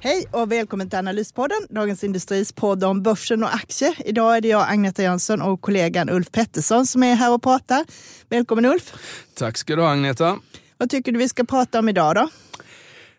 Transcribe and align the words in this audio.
Hej 0.00 0.26
och 0.30 0.52
välkommen 0.52 0.90
till 0.90 0.98
Analyspodden, 0.98 1.58
Dagens 1.70 2.04
Industris 2.04 2.52
podd 2.52 2.84
om 2.84 3.02
börsen 3.02 3.42
och 3.42 3.54
aktier. 3.54 3.94
Idag 4.04 4.36
är 4.36 4.40
det 4.40 4.48
jag, 4.48 4.70
Agneta 4.70 5.02
Jönsson 5.02 5.42
och 5.42 5.60
kollegan 5.60 6.10
Ulf 6.10 6.30
Pettersson 6.32 6.86
som 6.86 7.02
är 7.02 7.14
här 7.14 7.34
och 7.34 7.42
pratar. 7.42 7.84
Välkommen 8.28 8.64
Ulf! 8.64 8.94
Tack 9.34 9.56
ska 9.56 9.76
du 9.76 9.82
ha 9.82 9.90
Agneta. 9.90 10.38
Vad 10.76 10.90
tycker 10.90 11.12
du 11.12 11.18
vi 11.18 11.28
ska 11.28 11.44
prata 11.44 11.78
om 11.78 11.88
idag 11.88 12.14
då? 12.14 12.28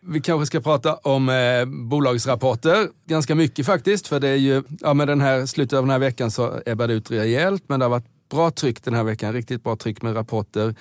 Vi 0.02 0.22
kanske 0.22 0.46
ska 0.46 0.62
prata 0.62 0.96
om 0.96 1.30
eh, 1.30 1.66
bolagsrapporter, 1.66 2.88
ganska 3.06 3.36
mycket 3.36 3.66
faktiskt, 3.66 4.08
för 4.08 4.20
det 4.20 4.30
är 4.30 4.36
ju, 4.36 4.64
ja 4.80 4.94
med 4.94 5.08
den 5.08 5.22
här 5.22 5.46
slutet 5.46 5.78
av 5.78 5.84
den 5.84 5.92
här 5.92 6.00
veckan 6.00 6.32
så 6.32 6.62
ebbar 6.66 6.88
det 6.88 6.94
ut 6.94 7.12
rejält, 7.12 7.64
men 7.68 7.80
det 7.80 7.86
har 7.86 7.90
varit 7.90 8.30
bra 8.32 8.52
tryck 8.52 8.84
den 8.84 8.94
här 8.94 9.04
veckan, 9.04 9.34
riktigt 9.34 9.64
bra 9.64 9.76
tryck 9.76 10.02
med 10.02 10.16
rapporter. 10.16 10.76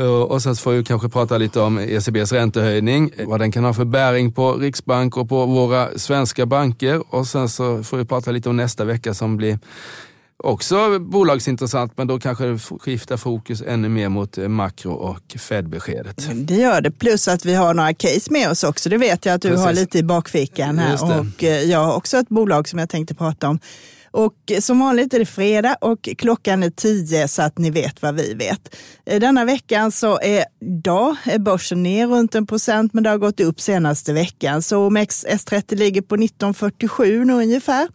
Uh, 0.00 0.06
och 0.06 0.42
sen 0.42 0.56
får 0.56 0.72
vi 0.72 0.84
kanske 0.84 1.08
prata 1.08 1.38
lite 1.38 1.60
om 1.60 1.78
ECBs 1.78 2.32
räntehöjning, 2.32 3.12
vad 3.26 3.40
den 3.40 3.52
kan 3.52 3.64
ha 3.64 3.74
för 3.74 3.84
bäring 3.84 4.32
på 4.32 4.52
Riksbank 4.52 5.16
och 5.16 5.28
på 5.28 5.46
våra 5.46 5.98
svenska 5.98 6.46
banker. 6.46 7.14
Och 7.14 7.26
sen 7.26 7.48
så 7.48 7.82
får 7.82 7.96
vi 7.96 8.04
prata 8.04 8.30
lite 8.30 8.48
om 8.48 8.56
nästa 8.56 8.84
vecka 8.84 9.14
som 9.14 9.36
blir 9.36 9.58
också 10.44 10.98
bolagsintressant, 10.98 11.92
men 11.96 12.06
då 12.06 12.18
kanske 12.18 12.44
det 12.44 12.58
skiftar 12.58 13.16
fokus 13.16 13.62
ännu 13.66 13.88
mer 13.88 14.08
mot 14.08 14.38
eh, 14.38 14.48
makro 14.48 14.92
och 14.92 15.36
Fed-beskedet. 15.38 16.28
Det 16.34 16.54
gör 16.54 16.80
det, 16.80 16.90
plus 16.90 17.28
att 17.28 17.44
vi 17.44 17.54
har 17.54 17.74
några 17.74 17.94
case 17.94 18.32
med 18.32 18.50
oss 18.50 18.64
också. 18.64 18.88
Det 18.88 18.96
vet 18.96 19.24
jag 19.24 19.34
att 19.34 19.42
du 19.42 19.48
Precis. 19.48 19.64
har 19.64 19.72
lite 19.72 19.98
i 19.98 20.02
bakfickan 20.02 20.78
här. 20.78 21.20
Och 21.20 21.44
eh, 21.44 21.62
jag 21.62 21.84
har 21.84 21.94
också 21.94 22.16
ett 22.16 22.28
bolag 22.28 22.68
som 22.68 22.78
jag 22.78 22.88
tänkte 22.88 23.14
prata 23.14 23.48
om. 23.48 23.58
Och 24.10 24.34
som 24.60 24.80
vanligt 24.80 25.14
är 25.14 25.18
det 25.18 25.26
fredag 25.26 25.76
och 25.80 26.08
klockan 26.18 26.62
är 26.62 26.70
tio 26.70 27.28
så 27.28 27.42
att 27.42 27.58
ni 27.58 27.70
vet 27.70 28.02
vad 28.02 28.14
vi 28.14 28.34
vet. 28.34 28.76
Eh, 29.06 29.20
denna 29.20 29.44
veckan 29.44 29.92
så 29.92 30.20
är 30.20 30.44
idag 30.60 31.16
är 31.24 31.38
börsen 31.38 31.82
ner 31.82 32.06
runt 32.06 32.34
en 32.34 32.46
procent 32.46 32.94
men 32.94 33.04
det 33.04 33.10
har 33.10 33.18
gått 33.18 33.40
upp 33.40 33.60
senaste 33.60 34.12
veckan. 34.12 34.62
Så 34.62 34.86
OMX 34.86 35.26
S30 35.26 35.74
ligger 35.74 36.02
på 36.02 36.14
1947 36.14 37.24
nu 37.24 37.32
ungefär. 37.32 37.88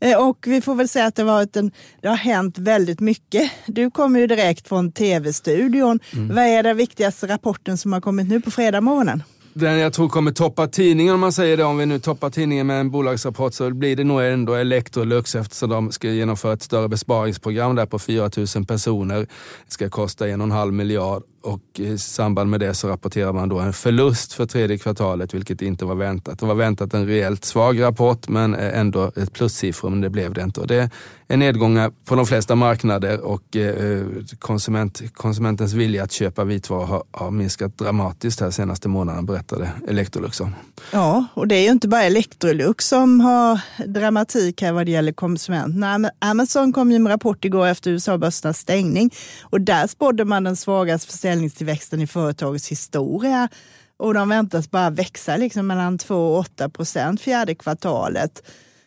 Eh, 0.00 0.28
och 0.28 0.44
vi 0.46 0.60
får 0.60 0.74
väl 0.74 0.88
säga 0.88 1.06
att 1.06 1.14
det, 1.14 1.24
varit 1.24 1.56
en, 1.56 1.70
det 2.02 2.08
har 2.08 2.16
hänt 2.16 2.58
väldigt 2.58 3.00
mycket. 3.00 3.50
Du 3.66 3.90
kommer 3.90 4.20
ju 4.20 4.26
direkt 4.26 4.68
från 4.68 4.92
tv-studion. 4.92 6.00
Mm. 6.12 6.34
Vad 6.34 6.44
är 6.44 6.62
den 6.62 6.76
viktigaste 6.76 7.26
rapporten 7.26 7.78
som 7.78 7.92
har 7.92 8.00
kommit 8.00 8.28
nu 8.28 8.40
på 8.40 8.50
fredag 8.50 8.80
morgonen? 8.80 9.22
Den 9.54 9.78
jag 9.78 9.92
tror 9.92 10.08
kommer 10.08 10.30
toppa 10.30 10.66
tidningen 10.66 11.14
om 11.14 11.20
man 11.20 11.32
säger 11.32 11.56
det, 11.56 11.64
om 11.64 11.76
vi 11.76 11.86
nu 11.86 11.98
toppar 11.98 12.30
tidningen 12.30 12.66
med 12.66 12.80
en 12.80 12.90
bolagsrapport 12.90 13.54
så 13.54 13.70
blir 13.70 13.96
det 13.96 14.04
nog 14.04 14.22
ändå 14.22 14.54
Electrolux 14.54 15.34
eftersom 15.34 15.70
de 15.70 15.92
ska 15.92 16.08
genomföra 16.08 16.52
ett 16.52 16.62
större 16.62 16.88
besparingsprogram 16.88 17.76
där 17.76 17.86
på 17.86 17.98
4 17.98 18.30
000 18.56 18.66
personer. 18.66 19.18
Det 19.66 19.72
ska 19.72 19.88
kosta 19.88 20.28
en 20.28 20.40
och 20.40 20.44
en 20.44 20.50
halv 20.50 20.72
miljard 20.72 21.22
och 21.42 21.60
i 21.78 21.98
samband 21.98 22.50
med 22.50 22.60
det 22.60 22.74
så 22.74 22.88
rapporterar 22.88 23.32
man 23.32 23.48
då 23.48 23.58
en 23.58 23.72
förlust 23.72 24.32
för 24.32 24.46
tredje 24.46 24.78
kvartalet, 24.78 25.34
vilket 25.34 25.62
inte 25.62 25.84
var 25.84 25.94
väntat. 25.94 26.38
Det 26.38 26.46
var 26.46 26.54
väntat 26.54 26.94
en 26.94 27.06
rejält 27.06 27.44
svag 27.44 27.82
rapport, 27.82 28.28
men 28.28 28.54
ändå 28.54 29.12
ett 29.16 29.32
plussiffror, 29.32 29.90
men 29.90 30.00
det 30.00 30.10
blev 30.10 30.34
det 30.34 30.42
inte. 30.42 30.60
Och 30.60 30.66
det 30.66 30.90
är 31.28 31.36
nedgångar 31.36 31.92
på 32.04 32.14
de 32.14 32.26
flesta 32.26 32.54
marknader 32.54 33.20
och 33.20 33.56
eh, 33.56 34.06
konsument, 34.38 35.02
konsumentens 35.14 35.72
vilja 35.72 36.02
att 36.02 36.12
köpa 36.12 36.44
vitvaror 36.44 36.86
har, 36.86 37.02
har 37.10 37.30
minskat 37.30 37.78
dramatiskt 37.78 38.40
här 38.40 38.50
senaste 38.50 38.88
månaden, 38.88 39.26
berättade 39.26 39.70
Electrolux 39.88 40.40
om. 40.40 40.54
Ja, 40.90 41.24
och 41.34 41.48
det 41.48 41.54
är 41.54 41.62
ju 41.62 41.70
inte 41.70 41.88
bara 41.88 42.02
Electrolux 42.02 42.88
som 42.88 43.20
har 43.20 43.60
dramatik 43.86 44.62
här 44.62 44.72
vad 44.72 44.86
det 44.86 44.92
gäller 44.92 45.12
konsumenterna. 45.12 46.10
Amazon 46.18 46.72
kom 46.72 46.92
ju 46.92 46.98
med 46.98 47.10
rapport 47.10 47.44
igår 47.44 47.66
efter 47.66 47.90
USA-börsens 47.90 48.58
stängning 48.58 49.10
och 49.42 49.60
där 49.60 49.86
spådde 49.86 50.24
man 50.24 50.44
den 50.44 50.56
svagaste 50.56 51.12
försäljningstillväxten 51.32 52.00
i 52.00 52.06
företagets 52.06 52.68
historia. 52.68 53.48
Och 53.96 54.14
de 54.14 54.28
väntas 54.28 54.70
bara 54.70 54.90
växa 54.90 55.36
liksom 55.36 55.66
mellan 55.66 55.98
2 55.98 56.14
och 56.14 56.38
8 56.38 56.68
procent 56.68 57.20
fjärde 57.20 57.54
kvartalet. 57.54 58.42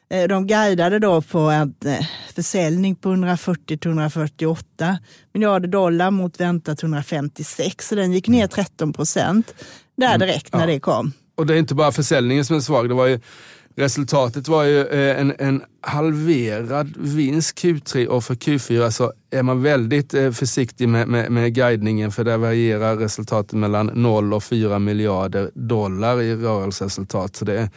Eh, 0.09 0.27
de 0.27 0.47
guidade 0.47 0.99
då 0.99 1.21
på 1.21 1.39
en 1.39 1.73
eh, 1.85 2.05
försäljning 2.35 2.95
på 2.95 3.09
140-148 3.09 4.97
miljarder 5.33 5.67
dollar 5.67 6.11
mot 6.11 6.39
väntat 6.39 6.83
156, 6.83 7.87
så 7.87 7.95
den 7.95 8.13
gick 8.13 8.27
ner 8.27 8.47
13 8.47 8.93
procent 8.93 9.53
där 9.97 10.15
mm. 10.15 10.19
direkt 10.19 10.53
när 10.53 10.67
det 10.67 10.79
kom. 10.79 11.13
Och 11.37 11.45
det 11.45 11.53
är 11.53 11.57
inte 11.57 11.75
bara 11.75 11.91
försäljningen 11.91 12.45
som 12.45 12.55
är 12.55 12.61
svag, 12.61 12.89
det 12.89 12.95
var 12.95 13.07
ju 13.07 13.19
Resultatet 13.77 14.47
var 14.47 14.63
ju 14.63 14.87
eh, 14.87 15.19
en, 15.19 15.33
en 15.39 15.61
halverad 15.81 16.93
vinst 16.97 17.57
Q3 17.57 18.05
och 18.05 18.23
för 18.23 18.35
Q4 18.35 18.89
så 18.89 19.13
är 19.31 19.43
man 19.43 19.61
väldigt 19.61 20.13
eh, 20.13 20.31
försiktig 20.31 20.89
med, 20.89 21.07
med, 21.07 21.31
med 21.31 21.53
guidningen 21.53 22.11
för 22.11 22.23
där 22.23 22.37
varierar 22.37 22.97
resultatet 22.97 23.53
mellan 23.53 23.85
0 23.85 24.33
och 24.33 24.43
4 24.43 24.79
miljarder 24.79 25.51
dollar 25.53 26.21
i 26.21 26.35
rörelseresultat. 26.35 27.35
Så 27.35 27.45
det 27.45 27.69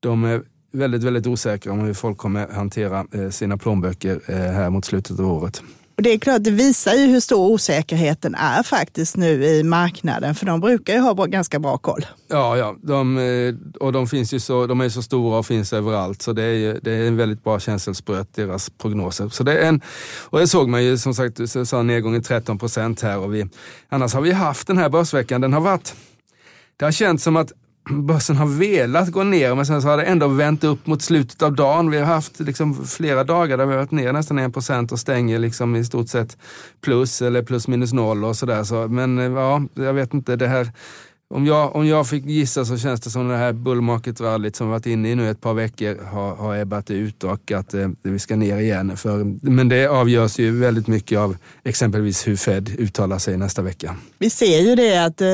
de 0.00 0.24
är 0.24 0.42
väldigt, 0.72 1.02
väldigt 1.02 1.26
osäkra 1.26 1.72
om 1.72 1.80
hur 1.80 1.94
folk 1.94 2.18
kommer 2.18 2.48
hantera 2.48 3.06
eh, 3.12 3.30
sina 3.30 3.56
plånböcker 3.56 4.20
här 4.52 4.70
mot 4.70 4.84
slutet 4.84 5.20
av 5.20 5.32
året. 5.32 5.62
Och 5.96 6.02
det 6.02 6.12
är 6.12 6.18
klart, 6.18 6.44
det 6.44 6.50
visar 6.50 6.94
ju 6.94 7.06
hur 7.06 7.20
stor 7.20 7.50
osäkerheten 7.50 8.34
är 8.34 8.62
faktiskt 8.62 9.16
nu 9.16 9.44
i 9.44 9.62
marknaden, 9.62 10.34
för 10.34 10.46
de 10.46 10.60
brukar 10.60 10.94
ju 10.94 11.00
ha 11.00 11.12
ganska 11.12 11.58
bra 11.58 11.78
koll. 11.78 12.06
Ja, 12.28 12.56
ja. 12.56 12.76
De, 12.82 13.18
eh, 13.18 13.54
och 13.80 13.92
de, 13.92 14.06
finns 14.06 14.34
ju 14.34 14.40
så, 14.40 14.66
de 14.66 14.80
är 14.80 14.88
så 14.88 15.02
stora 15.02 15.38
och 15.38 15.46
finns 15.46 15.72
överallt, 15.72 16.22
så 16.22 16.32
det 16.32 16.42
är, 16.42 16.78
det 16.82 16.92
är 16.92 17.06
en 17.06 17.16
väldigt 17.16 17.44
bra 17.44 17.60
känselspröt, 17.60 18.34
deras 18.34 18.70
prognoser. 18.70 19.28
Så 19.28 19.42
det 19.42 19.58
är 19.58 19.68
en, 19.68 19.80
och 20.24 20.38
det 20.38 20.48
såg 20.48 20.68
man 20.68 20.84
ju, 20.84 20.98
som 20.98 21.14
sagt, 21.14 21.50
så 21.50 21.66
sa 21.66 21.82
nedgången 21.82 22.22
13 22.22 22.58
procent 22.58 23.02
här. 23.02 23.18
Och 23.18 23.34
vi, 23.34 23.48
annars 23.88 24.14
har 24.14 24.20
vi 24.20 24.32
haft 24.32 24.66
den 24.66 24.78
här 24.78 24.88
börsveckan, 24.88 25.40
den 25.40 25.52
har 25.52 25.60
varit 25.60 25.94
det 26.76 26.84
har 26.84 26.92
känts 26.92 27.24
som 27.24 27.36
att 27.36 27.52
börsen 27.90 28.36
har 28.36 28.46
velat 28.46 29.12
gå 29.12 29.22
ner 29.22 29.54
men 29.54 29.66
sen 29.66 29.82
så 29.82 29.88
har 29.88 29.96
det 29.96 30.02
ändå 30.02 30.28
vänt 30.28 30.64
upp 30.64 30.86
mot 30.86 31.02
slutet 31.02 31.42
av 31.42 31.52
dagen. 31.52 31.90
Vi 31.90 31.98
har 31.98 32.06
haft 32.06 32.40
liksom 32.40 32.86
flera 32.86 33.24
dagar 33.24 33.58
där 33.58 33.66
vi 33.66 33.72
har 33.72 33.78
varit 33.78 33.90
ner 33.90 34.12
nästan 34.12 34.38
1% 34.38 34.92
och 34.92 34.98
stänger 34.98 35.38
liksom 35.38 35.76
i 35.76 35.84
stort 35.84 36.08
sett 36.08 36.36
plus 36.80 37.22
eller 37.22 37.42
plus 37.42 37.68
minus 37.68 37.92
noll 37.92 38.24
och 38.24 38.36
sådär. 38.36 38.64
Så, 38.64 38.88
men 38.88 39.18
eh, 39.18 39.24
ja, 39.24 39.62
jag 39.74 39.92
vet 39.92 40.14
inte. 40.14 40.36
det 40.36 40.48
här 40.48 40.72
om 41.28 41.46
jag, 41.46 41.76
om 41.76 41.86
jag 41.86 42.08
fick 42.08 42.24
gissa 42.24 42.64
så 42.64 42.78
känns 42.78 43.00
det 43.00 43.10
som 43.10 43.28
det 43.28 43.36
här 43.36 43.52
bull 43.52 43.80
market 43.80 44.20
rallyt 44.20 44.56
som 44.56 44.66
vi 44.66 44.70
varit 44.70 44.86
inne 44.86 45.10
i 45.10 45.14
nu 45.14 45.30
ett 45.30 45.40
par 45.40 45.54
veckor 45.54 46.04
har, 46.04 46.36
har 46.36 46.56
ebbat 46.56 46.90
ut 46.90 47.24
och 47.24 47.52
att 47.52 47.74
eh, 47.74 47.88
vi 48.02 48.18
ska 48.18 48.36
ner 48.36 48.58
igen. 48.58 48.96
För, 48.96 49.24
men 49.50 49.68
det 49.68 49.86
avgörs 49.86 50.38
ju 50.38 50.58
väldigt 50.58 50.86
mycket 50.86 51.18
av 51.18 51.36
exempelvis 51.64 52.28
hur 52.28 52.36
Fed 52.36 52.68
uttalar 52.78 53.18
sig 53.18 53.36
nästa 53.36 53.62
vecka. 53.62 53.96
Vi 54.18 54.30
ser 54.30 54.60
ju 54.60 54.74
det 54.74 55.04
att 55.04 55.20
eh, 55.20 55.28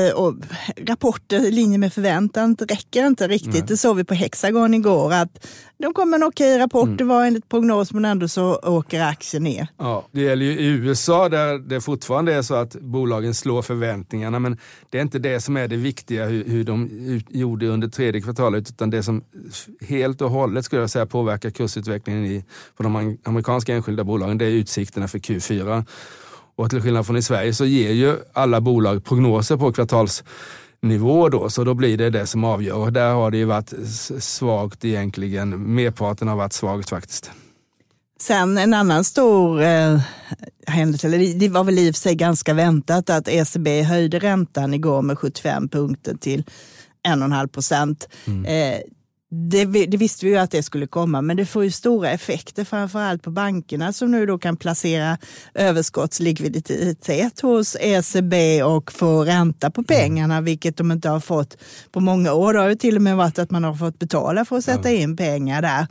rapporter 0.87 1.45
i 1.45 1.51
linje 1.51 1.77
med 1.77 1.93
förväntan 1.93 2.55
räcker 2.59 3.07
inte 3.07 3.27
riktigt. 3.27 3.53
Nej. 3.53 3.63
Det 3.67 3.77
såg 3.77 3.97
vi 3.97 4.03
på 4.03 4.13
Hexagon 4.13 4.73
igår 4.73 5.13
att 5.13 5.47
de 5.77 5.93
kom 5.93 6.09
med 6.09 6.17
en 6.17 6.23
okej 6.23 6.57
rapport, 6.57 6.85
mm. 6.85 6.97
det 6.97 7.03
var 7.03 7.25
enligt 7.25 7.49
prognos 7.49 7.93
men 7.93 8.05
ändå 8.05 8.27
så 8.27 8.55
åker 8.55 9.01
aktien 9.01 9.43
ner. 9.43 9.67
Ja, 9.77 10.07
det 10.11 10.21
gäller 10.21 10.45
ju 10.45 10.59
i 10.59 10.65
USA 10.65 11.29
där 11.29 11.57
det 11.57 11.81
fortfarande 11.81 12.33
är 12.33 12.41
så 12.41 12.55
att 12.55 12.75
bolagen 12.75 13.33
slår 13.33 13.61
förväntningarna 13.61 14.39
men 14.39 14.57
det 14.89 14.97
är 14.97 15.01
inte 15.01 15.19
det 15.19 15.41
som 15.41 15.57
är 15.57 15.67
det 15.67 15.75
viktiga 15.83 16.25
hur, 16.25 16.43
hur 16.45 16.63
de 16.63 16.89
gjorde 17.29 17.67
under 17.67 17.87
tredje 17.87 18.21
kvartalet 18.21 18.69
utan 18.69 18.89
det 18.89 19.03
som 19.03 19.23
helt 19.81 20.21
och 20.21 20.31
hållet 20.31 20.65
skulle 20.65 20.81
jag 20.81 20.89
säga 20.89 21.05
påverkar 21.05 21.49
kursutvecklingen 21.49 22.25
i, 22.25 22.45
på 22.77 22.83
de 22.83 23.17
amerikanska 23.23 23.73
enskilda 23.73 24.03
bolagen 24.03 24.37
det 24.37 24.45
är 24.45 24.49
utsikterna 24.49 25.07
för 25.07 25.19
Q4. 25.19 25.85
Och 26.55 26.69
till 26.69 26.81
skillnad 26.81 27.05
från 27.05 27.17
i 27.17 27.21
Sverige 27.21 27.53
så 27.53 27.65
ger 27.65 27.91
ju 27.91 28.15
alla 28.33 28.61
bolag 28.61 29.03
prognoser 29.03 29.57
på 29.57 29.73
kvartalsnivå 29.73 31.29
då, 31.29 31.49
så 31.49 31.63
då 31.63 31.73
blir 31.73 31.97
det 31.97 32.09
det 32.09 32.27
som 32.27 32.43
avgör. 32.43 32.77
Och 32.77 32.93
där 32.93 33.13
har 33.13 33.31
det 33.31 33.37
ju 33.37 33.45
varit 33.45 33.73
svagt 34.19 34.85
egentligen. 34.85 35.75
Merparten 35.75 36.27
har 36.27 36.35
varit 36.35 36.53
svagt 36.53 36.89
faktiskt. 36.89 37.31
Sen 38.23 38.57
en 38.57 38.73
annan 38.73 39.03
stor 39.03 39.61
eh, 39.61 39.99
händelse, 40.67 41.07
eller 41.07 41.39
det 41.39 41.49
var 41.49 41.63
väl 41.63 41.79
i 41.79 41.91
och 41.91 41.95
för 41.95 42.01
sig 42.01 42.15
ganska 42.15 42.53
väntat 42.53 43.09
att 43.09 43.27
ECB 43.27 43.81
höjde 43.81 44.19
räntan 44.19 44.73
igår 44.73 45.01
med 45.01 45.19
75 45.19 45.69
punkter 45.69 46.15
till 46.15 46.43
1,5 47.07 47.47
procent. 47.47 48.09
Mm. 48.25 48.45
Eh, 48.45 48.79
det, 49.49 49.65
det, 49.65 49.97
visste 49.97 50.25
vi 50.25 50.31
ju 50.31 50.37
att 50.37 50.51
det 50.51 50.63
skulle 50.63 50.87
komma, 50.87 51.21
men 51.21 51.37
det 51.37 51.45
får 51.45 51.63
ju 51.63 51.71
stora 51.71 52.09
effekter, 52.11 52.63
framförallt 52.63 53.23
på 53.23 53.31
bankerna 53.31 53.93
som 53.93 54.11
nu 54.11 54.25
då 54.25 54.37
kan 54.37 54.57
placera 54.57 55.17
överskottslikviditet 55.53 57.41
hos 57.41 57.77
ECB 57.79 58.63
och 58.63 58.91
få 58.91 59.23
ränta 59.25 59.71
på 59.71 59.83
pengarna, 59.83 60.41
vilket 60.41 60.77
de 60.77 60.91
inte 60.91 61.09
har 61.09 61.19
fått 61.19 61.57
på 61.91 61.99
många 61.99 62.33
år. 62.33 62.53
Det 62.53 62.59
har 62.59 62.69
ju 62.69 62.75
till 62.75 62.95
och 62.95 63.01
med 63.01 63.17
varit 63.17 63.39
att 63.39 63.51
man 63.51 63.63
har 63.63 63.75
fått 63.75 63.99
betala 63.99 64.45
för 64.45 64.57
att 64.57 64.65
sätta 64.65 64.91
in 64.91 65.17
pengar 65.17 65.61
där. 65.61 65.87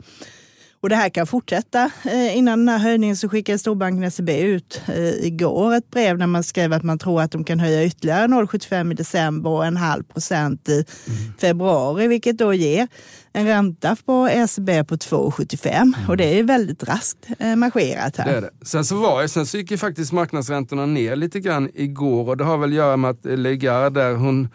Och 0.83 0.89
det 0.89 0.95
här 0.95 1.09
kan 1.09 1.27
fortsätta. 1.27 1.91
Eh, 2.05 2.37
innan 2.37 2.59
den 2.59 2.69
här 2.69 2.77
höjningen 2.77 3.15
så 3.15 3.29
skickade 3.29 3.59
storbanken 3.59 4.11
SEB 4.11 4.29
ut 4.29 4.81
eh, 4.87 5.25
igår 5.25 5.73
ett 5.73 5.91
brev 5.91 6.17
där 6.17 6.27
man 6.27 6.43
skrev 6.43 6.73
att 6.73 6.83
man 6.83 6.99
tror 6.99 7.21
att 7.21 7.31
de 7.31 7.43
kan 7.43 7.59
höja 7.59 7.85
ytterligare 7.85 8.27
0,75 8.27 8.91
i 8.91 8.95
december 8.95 9.49
och 9.49 9.65
en 9.65 9.77
halv 9.77 10.03
procent 10.03 10.69
i 10.69 10.73
mm. 10.73 11.33
februari, 11.39 12.07
vilket 12.07 12.37
då 12.37 12.53
ger 12.53 12.87
en 13.33 13.45
ränta 13.45 13.97
på 14.05 14.27
ECB 14.27 14.83
på 14.83 14.95
2,75 14.95 15.69
mm. 15.69 15.93
och 16.07 16.17
det 16.17 16.39
är 16.39 16.43
väldigt 16.43 16.83
raskt 16.83 17.27
eh, 17.39 17.55
marscherat 17.55 18.17
här. 18.17 18.33
Det 18.33 18.41
det. 18.41 18.49
Sen 18.65 18.85
så 18.85 18.95
var 18.95 19.27
sen 19.27 19.45
så 19.45 19.57
gick 19.57 19.71
ju 19.71 19.77
faktiskt 19.77 20.11
marknadsräntorna 20.11 20.85
ner 20.85 21.15
lite 21.15 21.39
grann 21.39 21.69
igår 21.73 22.29
och 22.29 22.37
det 22.37 22.43
har 22.43 22.57
väl 22.57 22.69
att 22.69 22.75
göra 22.75 22.97
med 22.97 23.11
att 23.11 23.25
Legard 23.25 23.93
där 23.93 24.13
hon 24.13 24.47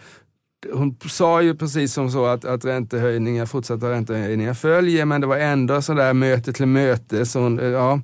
hon 0.72 0.96
sa 1.08 1.42
ju 1.42 1.54
precis 1.54 1.92
som 1.92 2.10
så 2.10 2.26
att, 2.26 2.44
att 2.44 2.64
räntehöjningar, 2.64 3.46
fortsatta 3.46 3.90
räntehöjningar 3.90 4.54
följer, 4.54 5.04
men 5.04 5.20
det 5.20 5.26
var 5.26 5.36
ändå 5.36 5.82
sådär 5.82 6.12
möte 6.14 6.52
till 6.52 6.66
möte. 6.66 7.26
Så 7.26 7.40
hon, 7.40 7.58
ja, 7.58 8.00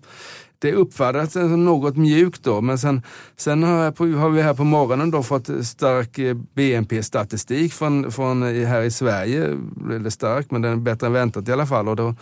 det 0.59 0.73
uppfattades 0.73 1.33
som 1.33 1.65
något 1.65 1.97
mjukt 1.97 2.45
då, 2.45 2.61
men 2.61 2.79
sen, 2.79 3.03
sen 3.37 3.63
har, 3.63 4.17
har 4.17 4.31
vi 4.31 4.43
här 4.43 4.55
på 4.55 4.65
morgonen 4.65 5.11
då 5.11 5.23
fått 5.23 5.67
stark 5.67 6.19
eh, 6.19 6.35
BNP-statistik 6.55 7.73
från, 7.73 8.13
från 8.13 8.43
eh, 8.43 8.69
här 8.69 8.83
i 8.83 8.91
Sverige. 8.91 9.59
Eller 9.93 10.11
stark, 10.11 10.51
men 10.51 10.63
den 10.63 10.73
är 10.73 10.77
bättre 10.77 11.07
än 11.07 11.13
väntat 11.13 11.49
i 11.49 11.53
alla 11.53 11.67
fall. 11.67 11.89
Och 11.89 11.97
då, 11.97 12.15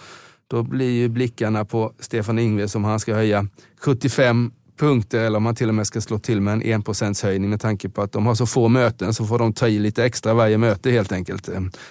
då 0.47 0.63
blir 0.63 0.91
ju 0.91 1.09
blickarna 1.09 1.65
på 1.65 1.93
Stefan 1.99 2.39
Ingves 2.39 2.75
om 2.75 2.85
han 2.85 3.01
ska 3.01 3.15
höja 3.15 3.47
75 3.81 4.51
punkter 4.77 5.19
eller 5.19 5.37
om 5.37 5.43
man 5.43 5.55
till 5.55 5.69
och 5.69 5.75
med 5.75 5.87
ska 5.87 6.01
slå 6.01 6.19
till 6.19 6.41
med 6.41 6.53
en 6.53 6.83
1 7.13 7.23
höjning 7.23 7.51
med 7.51 7.61
tanke 7.61 7.89
på 7.89 8.03
att 8.03 8.13
de 8.13 8.27
har 8.27 8.35
så 8.35 8.47
få 8.47 8.69
möten 8.69 9.15
så 9.15 9.27
får 9.27 9.39
de 9.39 9.53
ta 9.53 9.69
i 9.69 9.79
lite 9.79 10.05
extra 10.05 10.35
varje 10.35 10.59
möte 10.59 10.91
helt 10.91 11.13
enkelt. 11.13 11.49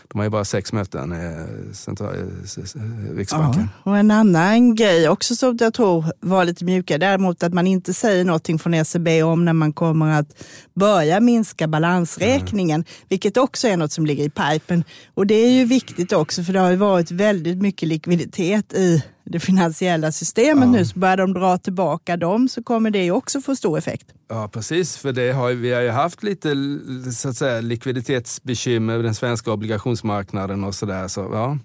De 0.07 0.17
har 0.17 0.23
ju 0.23 0.29
bara 0.29 0.45
sex 0.45 0.73
möten, 0.73 1.11
eh, 1.11 1.73
central, 1.73 2.15
eh, 2.15 3.15
Riksbanken. 3.15 3.69
Ja, 3.85 3.91
och 3.91 3.97
en 3.97 4.11
annan 4.11 4.75
grej 4.75 5.09
också 5.09 5.35
som 5.35 5.57
jag 5.59 5.73
tror 5.73 6.05
var 6.19 6.45
lite 6.45 6.65
mjukare, 6.65 6.97
däremot 6.97 7.43
att 7.43 7.53
man 7.53 7.67
inte 7.67 7.93
säger 7.93 8.25
någonting 8.25 8.59
från 8.59 8.73
ECB 8.73 9.23
om 9.23 9.45
när 9.45 9.53
man 9.53 9.73
kommer 9.73 10.19
att 10.19 10.43
börja 10.73 11.19
minska 11.19 11.67
balansräkningen, 11.67 12.81
mm. 12.81 12.87
vilket 13.09 13.37
också 13.37 13.67
är 13.67 13.77
något 13.77 13.91
som 13.91 14.05
ligger 14.05 14.23
i 14.23 14.29
pipen. 14.29 14.83
Och 15.13 15.27
det 15.27 15.35
är 15.35 15.51
ju 15.51 15.65
viktigt 15.65 16.13
också 16.13 16.43
för 16.43 16.53
det 16.53 16.59
har 16.59 16.69
ju 16.69 16.75
varit 16.75 17.11
väldigt 17.11 17.57
mycket 17.57 17.89
likviditet 17.89 18.73
i 18.73 19.03
det 19.23 19.39
finansiella 19.39 20.11
systemet 20.11 20.65
ja. 20.65 20.71
nu, 20.71 20.85
så 20.85 20.99
börjar 20.99 21.17
de 21.17 21.33
dra 21.33 21.57
tillbaka 21.57 22.17
dem 22.17 22.49
så 22.49 22.63
kommer 22.63 22.91
det 22.91 23.11
också 23.11 23.41
få 23.41 23.55
stor 23.55 23.77
effekt. 23.77 24.07
Ja, 24.29 24.47
precis. 24.47 24.97
För 24.97 25.11
det 25.11 25.31
har, 25.31 25.51
vi 25.51 25.73
har 25.73 25.81
ju 25.81 25.89
haft 25.89 26.23
lite 26.23 26.55
så 27.13 27.29
att 27.29 27.37
säga, 27.37 27.61
likviditetsbekymmer 27.61 28.99
i 28.99 29.01
den 29.01 29.15
svenska 29.15 29.51
obligationsmarknaden 29.51 30.63
och 30.63 30.75
sådär. 30.75 31.07
Så, 31.07 31.21
ja, 31.33 31.57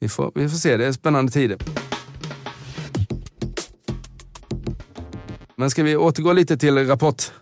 vi, 0.00 0.08
får, 0.08 0.32
vi 0.34 0.48
får 0.48 0.56
se, 0.56 0.76
det 0.76 0.86
är 0.86 0.92
spännande 0.92 1.32
tider. 1.32 1.58
Men 5.56 5.70
ska 5.70 5.82
vi 5.82 5.96
återgå 5.96 6.32
lite 6.32 6.56
till 6.56 6.86
rapport, 6.86 7.32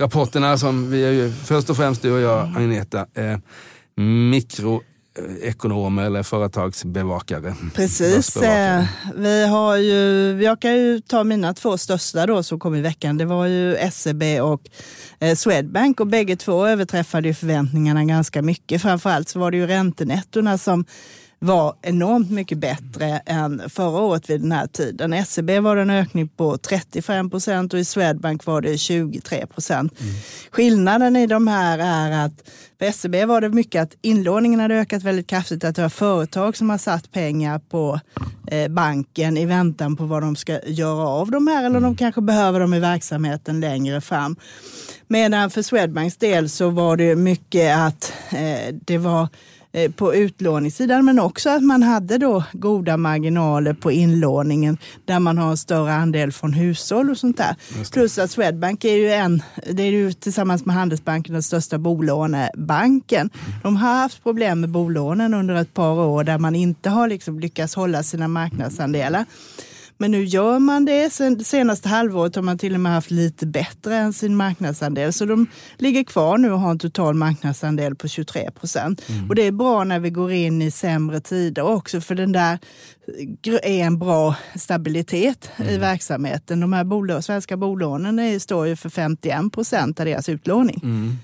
rapporterna 0.00 0.58
som 0.58 0.90
vi 0.90 1.04
är 1.04 1.12
ju, 1.12 1.32
först 1.32 1.70
och 1.70 1.76
främst 1.76 2.02
du 2.02 2.12
och 2.12 2.20
jag, 2.20 2.56
Agneta, 2.56 3.06
eh, 3.14 3.38
mikro 4.30 4.82
ekonomer 5.42 6.02
eller 6.02 6.22
företagsbevakare. 6.22 7.54
Precis. 7.74 8.36
Eh, 8.36 8.84
vi 9.16 9.46
har 9.46 9.76
ju, 9.76 10.42
jag 10.42 10.60
kan 10.60 10.76
ju 10.76 11.00
ta 11.00 11.24
mina 11.24 11.54
två 11.54 11.78
största 11.78 12.26
då 12.26 12.42
som 12.42 12.58
kom 12.58 12.74
i 12.74 12.80
veckan. 12.80 13.16
Det 13.18 13.24
var 13.24 13.46
ju 13.46 13.90
SEB 13.92 14.22
och 14.42 14.62
eh, 15.18 15.34
Swedbank 15.34 16.00
och 16.00 16.06
bägge 16.06 16.36
två 16.36 16.66
överträffade 16.66 17.28
ju 17.28 17.34
förväntningarna 17.34 18.04
ganska 18.04 18.42
mycket. 18.42 18.82
Framförallt 18.82 19.28
så 19.28 19.38
var 19.38 19.50
det 19.50 19.56
ju 19.56 19.66
räntenettorna 19.66 20.58
som 20.58 20.84
var 21.42 21.74
enormt 21.82 22.30
mycket 22.30 22.58
bättre 22.58 23.06
än 23.26 23.62
förra 23.68 24.00
året 24.00 24.30
vid 24.30 24.40
den 24.40 24.52
här 24.52 24.66
tiden. 24.66 25.26
SEB 25.26 25.50
var 25.50 25.76
det 25.76 25.82
en 25.82 25.90
ökning 25.90 26.28
på 26.28 26.58
35 26.58 27.30
procent 27.30 27.74
och 27.74 27.80
i 27.80 27.84
Swedbank 27.84 28.46
var 28.46 28.60
det 28.60 28.78
23 28.78 29.46
procent. 29.46 30.00
Mm. 30.00 30.14
Skillnaden 30.50 31.16
i 31.16 31.26
de 31.26 31.48
här 31.48 31.78
är 31.78 32.26
att 32.26 32.48
för 32.78 32.92
SEB 32.92 33.28
var 33.28 33.40
det 33.40 33.48
mycket 33.48 33.82
att 33.82 33.96
inlåningen 34.02 34.60
hade 34.60 34.74
ökat 34.74 35.02
väldigt 35.02 35.26
kraftigt, 35.26 35.64
att 35.64 35.76
det 35.76 35.82
var 35.82 35.88
företag 35.88 36.56
som 36.56 36.70
har 36.70 36.78
satt 36.78 37.12
pengar 37.12 37.58
på 37.58 38.00
eh, 38.46 38.68
banken 38.68 39.36
i 39.36 39.46
väntan 39.46 39.96
på 39.96 40.04
vad 40.04 40.22
de 40.22 40.36
ska 40.36 40.60
göra 40.66 41.08
av 41.08 41.30
de 41.30 41.46
här 41.46 41.58
eller 41.58 41.78
mm. 41.78 41.82
de 41.82 41.96
kanske 41.96 42.20
behöver 42.20 42.60
dem 42.60 42.74
i 42.74 42.78
verksamheten 42.78 43.60
längre 43.60 44.00
fram. 44.00 44.36
Medan 45.06 45.50
för 45.50 45.62
Swedbanks 45.62 46.16
del 46.16 46.48
så 46.48 46.70
var 46.70 46.96
det 46.96 47.16
mycket 47.16 47.76
att 47.76 48.12
eh, 48.30 48.74
det 48.74 48.98
var 48.98 49.28
på 49.96 50.14
utlåningssidan 50.14 51.04
men 51.04 51.18
också 51.18 51.50
att 51.50 51.62
man 51.62 51.82
hade 51.82 52.18
då 52.18 52.44
goda 52.52 52.96
marginaler 52.96 53.74
på 53.74 53.92
inlåningen 53.92 54.78
där 55.04 55.18
man 55.18 55.38
har 55.38 55.50
en 55.50 55.56
större 55.56 55.92
andel 55.92 56.32
från 56.32 56.52
hushåll 56.52 57.10
och 57.10 57.18
sånt 57.18 57.36
där. 57.36 57.56
Plus 57.92 58.18
att 58.18 58.30
Swedbank 58.30 58.84
är 58.84 58.96
ju 58.96 59.10
en, 59.10 59.42
det 59.70 59.82
är 59.82 59.90
ju 59.90 60.12
tillsammans 60.12 60.64
med 60.64 60.76
Handelsbanken 60.76 61.32
den 61.32 61.42
största 61.42 61.78
bolånebanken. 61.78 63.30
Mm. 63.46 63.60
De 63.62 63.76
har 63.76 63.94
haft 63.94 64.22
problem 64.22 64.60
med 64.60 64.70
bolånen 64.70 65.34
under 65.34 65.54
ett 65.54 65.74
par 65.74 65.92
år 65.92 66.24
där 66.24 66.38
man 66.38 66.54
inte 66.54 66.90
har 66.90 67.08
liksom 67.08 67.40
lyckats 67.40 67.74
hålla 67.74 68.02
sina 68.02 68.28
marknadsandelar. 68.28 69.24
Men 70.02 70.10
nu 70.10 70.24
gör 70.24 70.58
man 70.58 70.84
det. 70.84 71.12
Sen, 71.12 71.44
senaste 71.44 71.88
halvåret 71.88 72.36
har 72.36 72.42
man 72.42 72.58
till 72.58 72.74
och 72.74 72.80
med 72.80 72.92
haft 72.92 73.10
lite 73.10 73.46
bättre 73.46 73.96
än 73.96 74.12
sin 74.12 74.36
marknadsandel. 74.36 75.12
Så 75.12 75.24
de 75.24 75.46
ligger 75.76 76.04
kvar 76.04 76.38
nu 76.38 76.52
och 76.52 76.60
har 76.60 76.70
en 76.70 76.78
total 76.78 77.14
marknadsandel 77.14 77.94
på 77.94 78.08
23 78.08 78.50
procent. 78.50 79.08
Mm. 79.08 79.28
Och 79.28 79.34
det 79.34 79.42
är 79.42 79.52
bra 79.52 79.84
när 79.84 80.00
vi 80.00 80.10
går 80.10 80.32
in 80.32 80.62
i 80.62 80.70
sämre 80.70 81.20
tider 81.20 81.62
också 81.62 82.00
för 82.00 82.14
den 82.14 82.32
där 82.32 82.58
är 83.62 83.84
en 83.84 83.98
bra 83.98 84.34
stabilitet 84.54 85.50
mm. 85.56 85.74
i 85.74 85.78
verksamheten. 85.78 86.60
De 86.60 86.72
här 86.72 86.84
bolå, 86.84 87.22
svenska 87.22 87.56
bolånen 87.56 88.40
står 88.40 88.66
ju 88.66 88.76
för 88.76 88.88
51 88.88 89.52
procent 89.52 90.00
av 90.00 90.06
deras 90.06 90.28
utlåning. 90.28 90.80
Mm. 90.82 91.16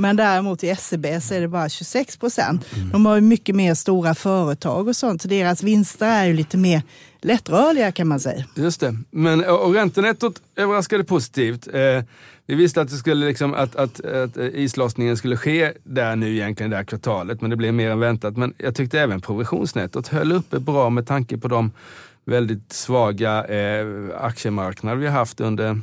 Men 0.00 0.16
däremot 0.16 0.64
i 0.64 0.76
SEB 0.76 1.06
så 1.22 1.34
är 1.34 1.40
det 1.40 1.48
bara 1.48 1.68
26 1.68 2.16
procent. 2.16 2.66
De 2.92 3.06
har 3.06 3.14
ju 3.14 3.20
mycket 3.20 3.54
mer 3.54 3.74
stora 3.74 4.14
företag 4.14 4.88
och 4.88 4.96
sånt, 4.96 5.22
så 5.22 5.28
deras 5.28 5.62
vinster 5.62 6.06
är 6.06 6.24
ju 6.24 6.32
lite 6.32 6.56
mer 6.56 6.82
lättrörliga 7.20 7.92
kan 7.92 8.08
man 8.08 8.20
säga. 8.20 8.44
Just 8.54 8.80
det. 8.80 8.96
Men, 9.10 9.44
och 9.44 9.74
räntenettot 9.74 10.42
överraskade 10.56 11.04
positivt. 11.04 11.68
Eh, 11.74 12.04
vi 12.46 12.54
visste 12.54 12.80
att, 12.80 12.88
det 12.88 12.96
skulle 12.96 13.26
liksom, 13.26 13.54
att, 13.54 13.76
att, 13.76 14.04
att 14.04 14.36
eh, 14.36 14.46
islossningen 14.54 15.16
skulle 15.16 15.36
ske 15.36 15.72
där 15.84 16.16
nu 16.16 16.34
egentligen, 16.34 16.70
det 16.70 16.76
här 16.76 16.84
kvartalet, 16.84 17.40
men 17.40 17.50
det 17.50 17.56
blev 17.56 17.74
mer 17.74 17.90
än 17.90 18.00
väntat. 18.00 18.36
Men 18.36 18.54
jag 18.58 18.74
tyckte 18.74 19.00
även 19.00 19.20
provisionsnettot 19.20 20.08
höll 20.08 20.32
uppe 20.32 20.58
bra 20.60 20.90
med 20.90 21.06
tanke 21.06 21.38
på 21.38 21.48
de 21.48 21.72
väldigt 22.24 22.72
svaga 22.72 23.44
eh, 23.44 23.86
aktiemarknader 24.20 24.96
vi 24.96 25.06
har 25.06 25.14
haft 25.14 25.40
under 25.40 25.80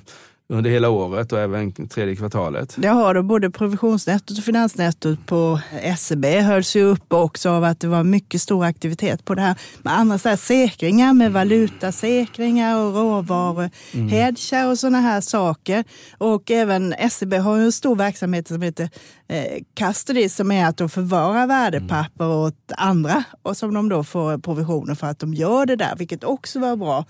under 0.49 0.69
hela 0.69 0.89
året 0.89 1.31
och 1.31 1.39
även 1.39 1.87
tredje 1.87 2.15
kvartalet. 2.15 2.75
Det 2.77 2.87
har 2.87 3.13
du. 3.13 3.23
Både 3.23 3.51
provisionsnettot 3.51 4.37
och 4.37 4.43
finansnettot 4.43 5.25
på 5.25 5.59
SEB 5.97 6.25
hölls 6.25 6.75
ju 6.75 6.83
uppe 6.83 7.15
också 7.15 7.49
av 7.49 7.63
att 7.63 7.79
det 7.79 7.87
var 7.87 8.03
mycket 8.03 8.41
stor 8.41 8.65
aktivitet 8.65 9.25
på 9.25 9.35
det 9.35 9.41
här 9.41 9.55
med 9.81 9.93
andra 9.93 10.17
så 10.17 10.29
här 10.29 10.35
säkringar 10.35 11.13
med 11.13 11.33
valutasäkringar 11.33 12.77
och 12.77 12.93
råvaror, 12.93 13.69
mm. 13.93 14.09
hedgar 14.09 14.67
och 14.67 14.79
sådana 14.79 14.99
här 14.99 15.21
saker. 15.21 15.83
Och 16.17 16.51
även 16.51 16.95
SEB 17.11 17.33
har 17.33 17.57
en 17.57 17.71
stor 17.71 17.95
verksamhet 17.95 18.47
som 18.47 18.61
heter 18.61 18.89
eh, 19.27 19.63
custody 19.79 20.29
som 20.29 20.51
är 20.51 20.65
att 20.65 20.77
de 20.77 20.89
förvarar 20.89 21.47
värdepapper 21.47 22.25
mm. 22.25 22.37
åt 22.37 22.71
andra 22.77 23.23
och 23.41 23.57
som 23.57 23.73
de 23.73 23.89
då 23.89 24.03
får 24.03 24.37
provisioner 24.37 24.95
för 24.95 25.07
att 25.07 25.19
de 25.19 25.33
gör 25.33 25.65
det 25.65 25.75
där, 25.75 25.95
vilket 25.97 26.23
också 26.23 26.59
var 26.59 26.75
bra. 26.75 27.05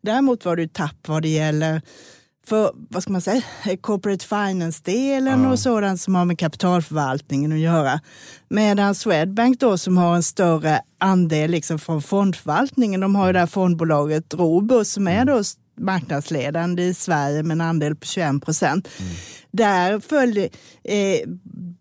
Däremot 0.00 0.44
var 0.44 0.56
det 0.56 0.62
ju 0.62 0.68
tapp 0.68 1.08
vad 1.08 1.22
det 1.22 1.28
gäller 1.28 1.82
för 2.46 2.72
vad 2.74 3.02
ska 3.02 3.12
man 3.12 3.20
säga, 3.20 3.42
corporate 3.80 4.26
finance-delen 4.26 5.42
ja. 5.42 5.50
och 5.50 5.58
sådant 5.58 6.00
som 6.00 6.14
har 6.14 6.24
med 6.24 6.38
kapitalförvaltningen 6.38 7.52
att 7.52 7.58
göra. 7.58 8.00
Medan 8.48 8.94
Swedbank 8.94 9.60
då 9.60 9.78
som 9.78 9.98
har 9.98 10.16
en 10.16 10.22
större 10.22 10.80
andel 10.98 11.50
liksom 11.50 11.78
från 11.78 12.02
fondförvaltningen, 12.02 13.00
de 13.00 13.14
har 13.14 13.26
ju 13.26 13.32
det 13.32 13.38
här 13.38 13.46
fondbolaget 13.46 14.34
Robus 14.34 14.92
som 14.92 15.08
är 15.08 15.24
då 15.24 15.42
marknadsledande 15.80 16.82
i 16.82 16.94
Sverige 16.94 17.42
med 17.42 17.54
en 17.54 17.60
andel 17.60 17.96
på 17.96 18.06
21 18.06 18.44
procent. 18.44 18.88
Mm. 18.98 19.12
Där 19.50 20.00
följde 20.00 20.48
eh, 20.84 21.28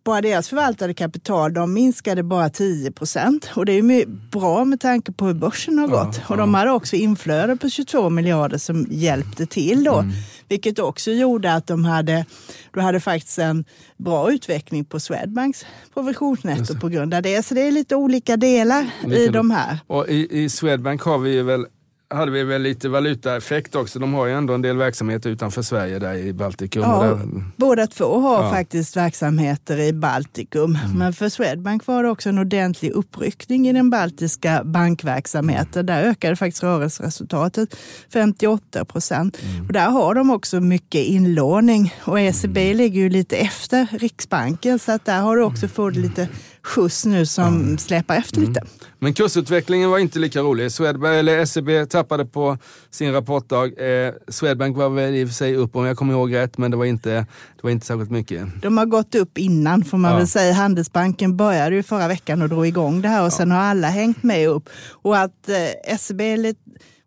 bara 0.03 0.21
deras 0.21 0.49
förvaltade 0.49 0.93
kapital, 0.93 1.53
de 1.53 1.73
minskade 1.73 2.23
bara 2.23 2.49
10 2.49 2.91
procent. 2.91 3.49
Och 3.55 3.65
det 3.65 3.71
är 3.71 3.81
ju 3.81 4.05
bra 4.07 4.65
med 4.65 4.79
tanke 4.79 5.11
på 5.11 5.25
hur 5.25 5.33
börsen 5.33 5.79
har 5.79 5.87
gått. 5.87 6.17
Ja, 6.17 6.23
och 6.27 6.37
de 6.37 6.53
hade 6.53 6.71
också 6.71 6.95
inflöde 6.95 7.55
på 7.55 7.69
22 7.69 8.09
miljarder 8.09 8.57
som 8.57 8.87
hjälpte 8.89 9.45
till 9.45 9.83
då. 9.83 9.99
Mm. 9.99 10.11
Vilket 10.51 10.79
också 10.79 11.11
gjorde 11.11 11.53
att 11.53 11.67
de 11.67 11.85
hade, 11.85 12.25
du 12.73 12.81
hade 12.81 12.99
faktiskt 12.99 13.39
en 13.39 13.65
bra 13.97 14.31
utveckling 14.31 14.85
på 14.85 14.99
Swedbanks 14.99 15.65
provisionsnetto 15.93 16.79
på 16.79 16.89
grund 16.89 17.13
av 17.13 17.21
det. 17.21 17.45
Så 17.45 17.53
det 17.53 17.61
är 17.61 17.71
lite 17.71 17.95
olika 17.95 18.37
delar 18.37 18.89
i 19.11 19.27
de 19.27 19.51
här. 19.51 19.79
Och 19.87 20.09
i, 20.09 20.43
i 20.43 20.49
Swedbank 20.49 21.01
har 21.01 21.17
vi 21.17 21.41
väl 21.41 21.65
hade 22.11 22.31
vi 22.31 22.43
väl 22.43 22.61
lite 22.61 22.89
valutaeffekt 22.89 23.75
också. 23.75 23.99
De 23.99 24.13
har 24.13 24.25
ju 24.25 24.33
ändå 24.33 24.53
en 24.53 24.61
del 24.61 24.77
verksamheter 24.77 25.29
utanför 25.29 25.61
Sverige 25.61 25.99
där 25.99 26.13
i 26.13 26.33
Baltikum. 26.33 26.81
Ja, 26.81 27.03
där... 27.03 27.43
Båda 27.55 27.87
två 27.87 28.19
har 28.19 28.43
ja. 28.43 28.49
faktiskt 28.49 28.97
verksamheter 28.97 29.79
i 29.79 29.93
Baltikum. 29.93 30.75
Mm. 30.75 30.97
Men 30.97 31.13
för 31.13 31.29
Swedbank 31.29 31.87
var 31.87 32.03
det 32.03 32.09
också 32.09 32.29
en 32.29 32.37
ordentlig 32.37 32.91
uppryckning 32.91 33.67
i 33.67 33.73
den 33.73 33.89
baltiska 33.89 34.63
bankverksamheten. 34.63 35.85
Där 35.85 36.03
ökade 36.03 36.35
faktiskt 36.35 36.63
rörelseresultatet 36.63 37.75
58 38.13 38.85
procent. 38.85 39.37
Mm. 39.41 39.67
Och 39.67 39.73
där 39.73 39.89
har 39.89 40.15
de 40.15 40.29
också 40.29 40.59
mycket 40.59 41.05
inlåning. 41.05 41.95
Och 42.05 42.19
ECB 42.19 42.61
mm. 42.61 42.77
ligger 42.77 43.01
ju 43.01 43.09
lite 43.09 43.37
efter 43.37 43.87
Riksbanken 43.91 44.79
så 44.79 44.91
att 44.91 45.05
där 45.05 45.21
har 45.21 45.37
du 45.37 45.43
också 45.43 45.67
fått 45.67 45.95
lite 45.95 46.27
skjuts 46.63 47.05
nu 47.05 47.25
som 47.25 47.47
mm. 47.47 47.77
släpar 47.77 48.15
efter 48.15 48.37
mm. 48.37 48.49
lite. 48.49 48.61
Men 48.99 49.13
kursutvecklingen 49.13 49.89
var 49.89 49.99
inte 49.99 50.19
lika 50.19 50.39
rolig. 50.41 50.71
Swedbank, 50.71 51.15
eller 51.15 51.45
SEB 51.45 51.89
tappade 51.89 52.25
på 52.25 52.57
sin 52.89 53.13
rapportdag. 53.13 53.65
Eh, 53.65 54.13
Swedbank 54.27 54.77
var 54.77 54.89
väl 54.89 55.15
i 55.15 55.23
och 55.23 55.27
för 55.27 55.35
sig 55.35 55.55
upp 55.55 55.75
om 55.75 55.85
jag 55.85 55.97
kommer 55.97 56.13
ihåg 56.13 56.35
rätt, 56.35 56.57
men 56.57 56.71
det 56.71 56.77
var 56.77 56.85
inte, 56.85 57.09
det 57.09 57.63
var 57.63 57.69
inte 57.69 57.85
särskilt 57.85 58.11
mycket. 58.11 58.47
De 58.61 58.77
har 58.77 58.85
gått 58.85 59.15
upp 59.15 59.37
innan 59.37 59.83
får 59.83 59.97
man 59.97 60.11
ja. 60.11 60.17
väl 60.17 60.27
säga. 60.27 60.53
Handelsbanken 60.53 61.37
började 61.37 61.75
ju 61.75 61.83
förra 61.83 62.07
veckan 62.07 62.41
och 62.41 62.49
drog 62.49 62.67
igång 62.67 63.01
det 63.01 63.07
här 63.07 63.21
och 63.21 63.25
ja. 63.25 63.31
sen 63.31 63.51
har 63.51 63.59
alla 63.59 63.87
hängt 63.87 64.23
med 64.23 64.49
upp. 64.49 64.69
Och 64.91 65.17
att 65.17 65.49
eh, 65.49 65.97
SEB 65.97 66.21
är 66.21 66.37
lite 66.37 66.61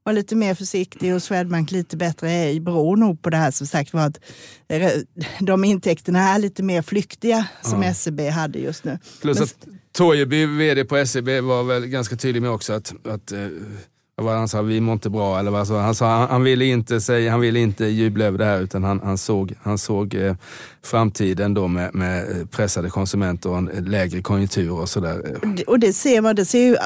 var 0.04 0.12
lite 0.12 0.36
mer 0.36 0.54
försiktig 0.54 1.14
och 1.14 1.22
Swedbank 1.22 1.70
lite 1.70 1.96
bättre 1.96 2.60
beror 2.60 2.96
nog 2.96 3.22
på 3.22 3.30
det 3.30 3.36
här 3.36 3.50
som 3.50 3.66
sagt 3.66 3.92
var 3.92 4.06
att 4.06 4.20
eh, 4.68 4.90
de 5.40 5.64
intäkterna 5.64 6.20
är 6.20 6.38
lite 6.38 6.62
mer 6.62 6.82
flyktiga 6.82 7.46
som 7.62 7.82
ja. 7.82 7.94
SEB 7.94 8.20
hade 8.20 8.58
just 8.58 8.84
nu. 8.84 8.98
Plus 9.20 9.40
att 9.40 9.66
Torjeby, 9.92 10.46
vd 10.46 10.84
på 10.84 11.06
SEB, 11.06 11.28
var 11.28 11.62
väl 11.62 11.86
ganska 11.86 12.16
tydlig 12.16 12.42
med 12.42 12.50
också 12.50 12.72
att, 12.72 12.94
att 13.06 13.32
eh, 13.32 13.48
vad 14.16 14.34
han 14.36 14.48
sa, 14.48 14.62
vi 14.62 14.80
mår 14.80 14.92
inte 14.92 15.10
bra. 15.10 15.38
Eller 15.38 15.50
vad 15.50 15.68
han 15.68 15.94
sa, 15.94 16.08
han, 16.08 16.28
han, 16.30 16.42
ville 16.42 16.64
inte 16.64 17.00
säga, 17.00 17.30
han 17.30 17.40
ville 17.40 17.60
inte 17.60 17.84
jubla 17.84 18.24
över 18.24 18.38
det 18.38 18.44
här 18.44 18.60
utan 18.60 18.84
han, 18.84 19.00
han 19.04 19.18
såg, 19.18 19.54
han 19.62 19.78
såg 19.78 20.14
eh, 20.14 20.34
framtiden 20.82 21.54
då 21.54 21.68
med, 21.68 21.94
med 21.94 22.50
pressade 22.50 22.90
konsumenter 22.90 23.50
och 23.50 23.58
en 23.58 23.66
lägre 23.66 24.22
konjunktur 24.22 24.72
och 24.72 24.88
sådär. 24.88 25.38
Och 25.66 25.78
det 25.78 25.92
ser 25.92 26.20
man, 26.20 26.36
det 26.36 26.44
ser 26.44 26.58
ju 26.58 26.76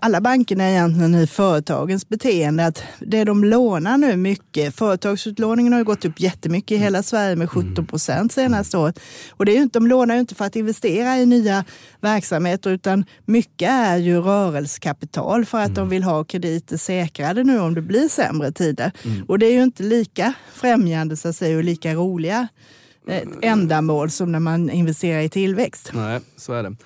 alla 0.00 0.20
bankerna 0.20 0.70
egentligen 0.70 1.14
i 1.14 1.26
företagens 1.26 2.08
beteende 2.08 2.66
att 2.66 2.82
det 2.98 3.24
de 3.24 3.44
lånar 3.44 3.98
nu 3.98 4.16
mycket, 4.16 4.76
företagsutlåningen 4.76 5.72
har 5.72 5.80
ju 5.80 5.84
gått 5.84 6.04
upp 6.04 6.20
jättemycket 6.20 6.70
i 6.70 6.76
hela 6.76 7.02
Sverige 7.02 7.36
med 7.36 7.50
17 7.50 7.86
procent 7.86 8.32
senaste 8.32 8.78
året. 8.78 9.00
Och 9.30 9.44
det 9.44 9.52
är 9.52 9.56
ju 9.56 9.62
inte, 9.62 9.78
de 9.78 9.86
lånar 9.86 10.14
ju 10.14 10.20
inte 10.20 10.34
för 10.34 10.44
att 10.44 10.56
investera 10.56 11.16
i 11.16 11.26
nya 11.26 11.64
verksamheter 12.00 12.70
utan 12.70 13.04
mycket 13.24 13.70
är 13.70 13.96
ju 13.96 14.20
rörelsekapital 14.20 15.44
för 15.44 15.58
att 15.58 15.66
mm. 15.66 15.74
de 15.74 15.88
vill 15.88 16.02
ha 16.02 16.24
krediter 16.24 16.75
säkrade 16.78 17.44
nu 17.44 17.60
om 17.60 17.74
det 17.74 17.82
blir 17.82 18.08
sämre 18.08 18.52
tider. 18.52 18.92
Mm. 19.04 19.24
Och 19.24 19.38
det 19.38 19.46
är 19.46 19.52
ju 19.52 19.62
inte 19.62 19.82
lika 19.82 20.32
främjande 20.52 21.16
så 21.16 21.28
att 21.28 21.36
säga 21.36 21.56
och 21.56 21.64
lika 21.64 21.94
roliga 21.94 22.48
eh, 23.08 23.22
ändamål 23.42 24.10
som 24.10 24.32
när 24.32 24.40
man 24.40 24.70
investerar 24.70 25.20
i 25.20 25.28
tillväxt. 25.28 25.90
Nej, 25.94 26.20
så 26.36 26.52
är 26.52 26.62
det. 26.62 26.76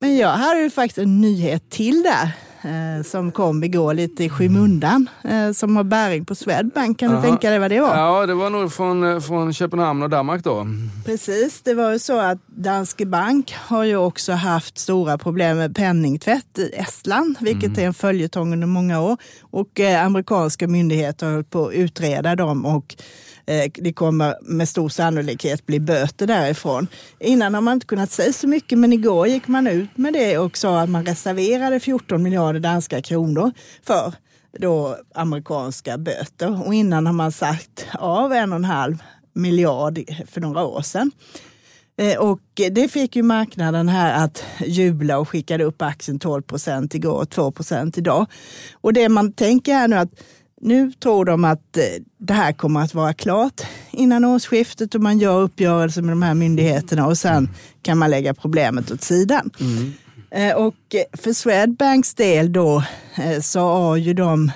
Men 0.00 0.16
jag 0.16 0.28
hade 0.28 0.60
ju 0.60 0.70
faktiskt 0.70 0.98
en 0.98 1.20
nyhet 1.20 1.70
till 1.70 2.02
där 2.02 2.32
eh, 2.66 3.02
som 3.04 3.32
kom 3.32 3.64
igår 3.64 3.94
lite 3.94 4.24
i 4.24 4.28
skymundan 4.28 5.08
eh, 5.24 5.52
som 5.52 5.76
har 5.76 5.84
bäring 5.84 6.24
på 6.24 6.34
Swedbank. 6.34 6.98
Kan 6.98 7.10
Aha. 7.10 7.20
du 7.20 7.28
tänka 7.28 7.50
dig 7.50 7.58
vad 7.58 7.70
det 7.70 7.80
var? 7.80 7.96
Ja, 7.96 8.26
det 8.26 8.34
var 8.34 8.50
nog 8.50 8.72
från, 8.72 9.12
eh, 9.12 9.20
från 9.20 9.52
Köpenhamn 9.52 10.02
och 10.02 10.10
Danmark 10.10 10.44
då. 10.44 10.66
Precis, 11.04 11.62
det 11.62 11.74
var 11.74 11.92
ju 11.92 11.98
så 11.98 12.18
att 12.18 12.38
Danske 12.46 13.06
Bank 13.06 13.54
har 13.58 13.84
ju 13.84 13.96
också 13.96 14.32
haft 14.32 14.78
stora 14.78 15.18
problem 15.18 15.58
med 15.58 15.76
penningtvätt 15.76 16.58
i 16.58 16.70
Estland, 16.74 17.36
vilket 17.40 17.68
mm. 17.68 17.82
är 17.82 17.86
en 17.86 17.94
följetong 17.94 18.52
under 18.52 18.66
många 18.66 19.00
år. 19.00 19.16
Och 19.40 19.80
eh, 19.80 20.04
amerikanska 20.04 20.68
myndigheter 20.68 21.26
har 21.26 21.32
hållit 21.32 21.50
på 21.50 21.66
att 21.66 21.74
utreda 21.74 22.36
dem 22.36 22.66
och 22.66 22.96
Eh, 23.46 23.70
det 23.74 23.92
kommer 23.92 24.36
med 24.42 24.68
stor 24.68 24.88
sannolikhet 24.88 25.66
bli 25.66 25.80
böter 25.80 26.26
därifrån. 26.26 26.86
Innan 27.20 27.54
har 27.54 27.60
man 27.60 27.74
inte 27.74 27.86
kunnat 27.86 28.10
säga 28.10 28.32
så 28.32 28.48
mycket, 28.48 28.78
men 28.78 28.92
igår 28.92 29.26
gick 29.26 29.48
man 29.48 29.66
ut 29.66 29.96
med 29.96 30.12
det 30.12 30.38
och 30.38 30.56
sa 30.56 30.80
att 30.80 30.90
man 30.90 31.06
reserverade 31.06 31.80
14 31.80 32.22
miljarder 32.22 32.60
danska 32.60 33.02
kronor 33.02 33.52
för 33.82 34.14
då 34.58 34.96
amerikanska 35.14 35.98
böter. 35.98 36.66
Och 36.66 36.74
innan 36.74 37.06
har 37.06 37.12
man 37.12 37.32
sagt 37.32 37.86
av 37.92 38.32
en 38.32 38.52
och 38.52 38.58
en 38.58 38.64
halv 38.64 39.02
miljard 39.32 39.98
för 40.28 40.40
några 40.40 40.64
år 40.64 40.82
sedan. 40.82 41.10
Eh, 41.98 42.18
och 42.18 42.40
det 42.70 42.88
fick 42.88 43.16
ju 43.16 43.22
marknaden 43.22 43.88
här 43.88 44.24
att 44.24 44.44
jubla 44.66 45.18
och 45.18 45.28
skickade 45.28 45.64
upp 45.64 45.82
aktien 45.82 46.18
12 46.18 46.42
procent 46.42 46.94
igår 46.94 47.20
och 47.20 47.30
2 47.30 47.50
procent 47.50 47.98
idag. 47.98 48.26
Och 48.72 48.92
det 48.92 49.08
man 49.08 49.32
tänker 49.32 49.74
här 49.74 49.88
nu 49.88 49.96
att 49.96 50.10
nu 50.60 50.92
tror 50.92 51.24
de 51.24 51.44
att 51.44 51.76
eh, 51.76 51.82
det 52.18 52.34
här 52.34 52.52
kommer 52.52 52.80
att 52.80 52.94
vara 52.94 53.12
klart 53.14 53.60
innan 53.90 54.24
årsskiftet 54.24 54.94
och 54.94 55.00
man 55.00 55.18
gör 55.18 55.40
uppgörelser 55.40 56.02
med 56.02 56.12
de 56.12 56.22
här 56.22 56.34
myndigheterna 56.34 57.06
och 57.06 57.18
sen 57.18 57.48
kan 57.82 57.98
man 57.98 58.10
lägga 58.10 58.34
problemet 58.34 58.90
åt 58.90 59.02
sidan. 59.02 59.50
Mm. 59.60 59.92
Eh, 60.30 60.56
och 60.56 60.74
för 61.12 61.32
Swedbanks 61.32 62.14
del 62.14 62.52
då 62.52 62.82
eh, 63.16 63.40
så 63.40 63.60
har 63.60 63.96
ju 63.96 64.14
de 64.14 64.50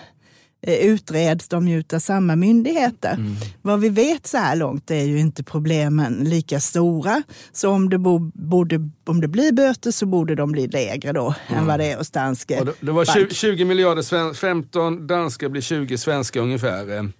utreds 0.63 1.49
de 1.49 1.69
ju 1.69 1.85
av 1.95 1.99
samma 1.99 2.37
myndigheter. 2.37 3.15
Mm. 3.15 3.37
Vad 3.63 3.81
vi 3.81 3.89
vet 3.89 4.27
så 4.27 4.39
här 4.39 4.57
långt 4.57 4.91
är 4.91 5.05
ju 5.05 5.19
inte 5.19 5.43
problemen 5.43 6.15
lika 6.25 6.61
stora. 6.61 7.23
Så 7.53 7.71
om 7.71 7.91
det, 7.91 7.99
borde, 7.99 8.91
om 9.07 9.21
det 9.21 9.29
blir 9.29 9.53
böter 9.53 9.91
så 9.91 10.07
borde 10.07 10.35
de 10.35 10.53
bli 10.53 10.67
lägre 10.67 11.13
då 11.13 11.35
mm. 11.49 11.61
än 11.61 11.67
vad 11.67 11.81
det 11.81 11.93
är 11.93 11.97
hos 11.97 12.11
Danske 12.11 12.65
det, 12.65 12.73
det 12.81 12.93
var 12.93 13.05
20, 13.05 13.35
20 13.35 13.65
miljarder, 13.65 14.35
15 14.35 15.07
danska 15.07 15.49
blir 15.49 15.63
20 15.63 15.99
svenska 15.99 16.41
ungefär. 16.41 17.13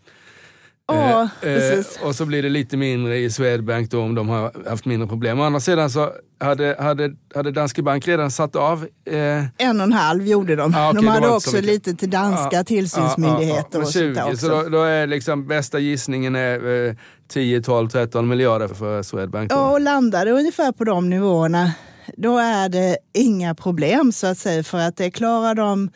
Ja, 0.95 1.29
eh, 1.43 1.73
eh, 1.73 1.85
och 2.03 2.15
så 2.15 2.27
blir 2.27 2.43
det 2.43 2.49
lite 2.49 2.77
mindre 2.77 3.19
i 3.19 3.31
Swedbank 3.31 3.91
då 3.91 4.01
om 4.03 4.15
de 4.15 4.29
har 4.29 4.69
haft 4.69 4.85
mindre 4.85 5.09
problem. 5.09 5.41
Å 5.41 5.43
andra 5.43 5.61
sidan 5.61 5.91
så 5.91 6.13
hade, 6.41 6.77
hade, 6.79 7.13
hade 7.35 7.51
Danske 7.51 7.83
Bank 7.83 8.09
redan 8.09 8.31
satt 8.31 8.57
av... 8.57 8.87
Eh... 9.07 9.45
En 9.57 9.81
och 9.81 9.85
en 9.85 9.93
halv 9.93 10.27
gjorde 10.27 10.57
de. 10.57 10.75
Ah, 10.75 10.91
okay, 10.91 11.03
de 11.03 11.09
hade 11.09 11.29
också 11.29 11.61
lite 11.61 11.95
till 11.95 12.11
danska 12.11 12.61
ah, 12.61 12.65
tillsynsmyndigheter. 12.65 13.79
Ah, 13.79 13.83
ah, 13.83 13.93
20, 13.93 14.23
och 14.23 14.39
så 14.39 14.49
då, 14.49 14.69
då, 14.69 14.83
är 14.83 15.07
liksom 15.07 15.47
bästa 15.47 15.79
gissningen 15.79 16.37
är 16.37 16.87
eh, 16.89 16.95
10, 17.29 17.63
12, 17.63 17.89
13 17.89 18.29
miljarder 18.29 18.69
för 18.69 19.03
Swedbank. 19.03 19.51
Då. 19.51 19.57
Ja, 19.57 19.71
och 19.71 19.81
landade 19.81 20.31
ungefär 20.31 20.73
på 20.73 20.85
de 20.85 21.11
nivåerna. 21.11 21.73
Då 22.17 22.39
är 22.39 22.69
det 22.69 22.97
inga 23.13 23.55
problem 23.55 24.13
så 24.13 24.27
att 24.27 24.39
säga 24.39 24.63
för 24.63 24.79
att 24.79 24.97
det 24.97 25.11
klarar 25.11 25.55
de 25.55 25.91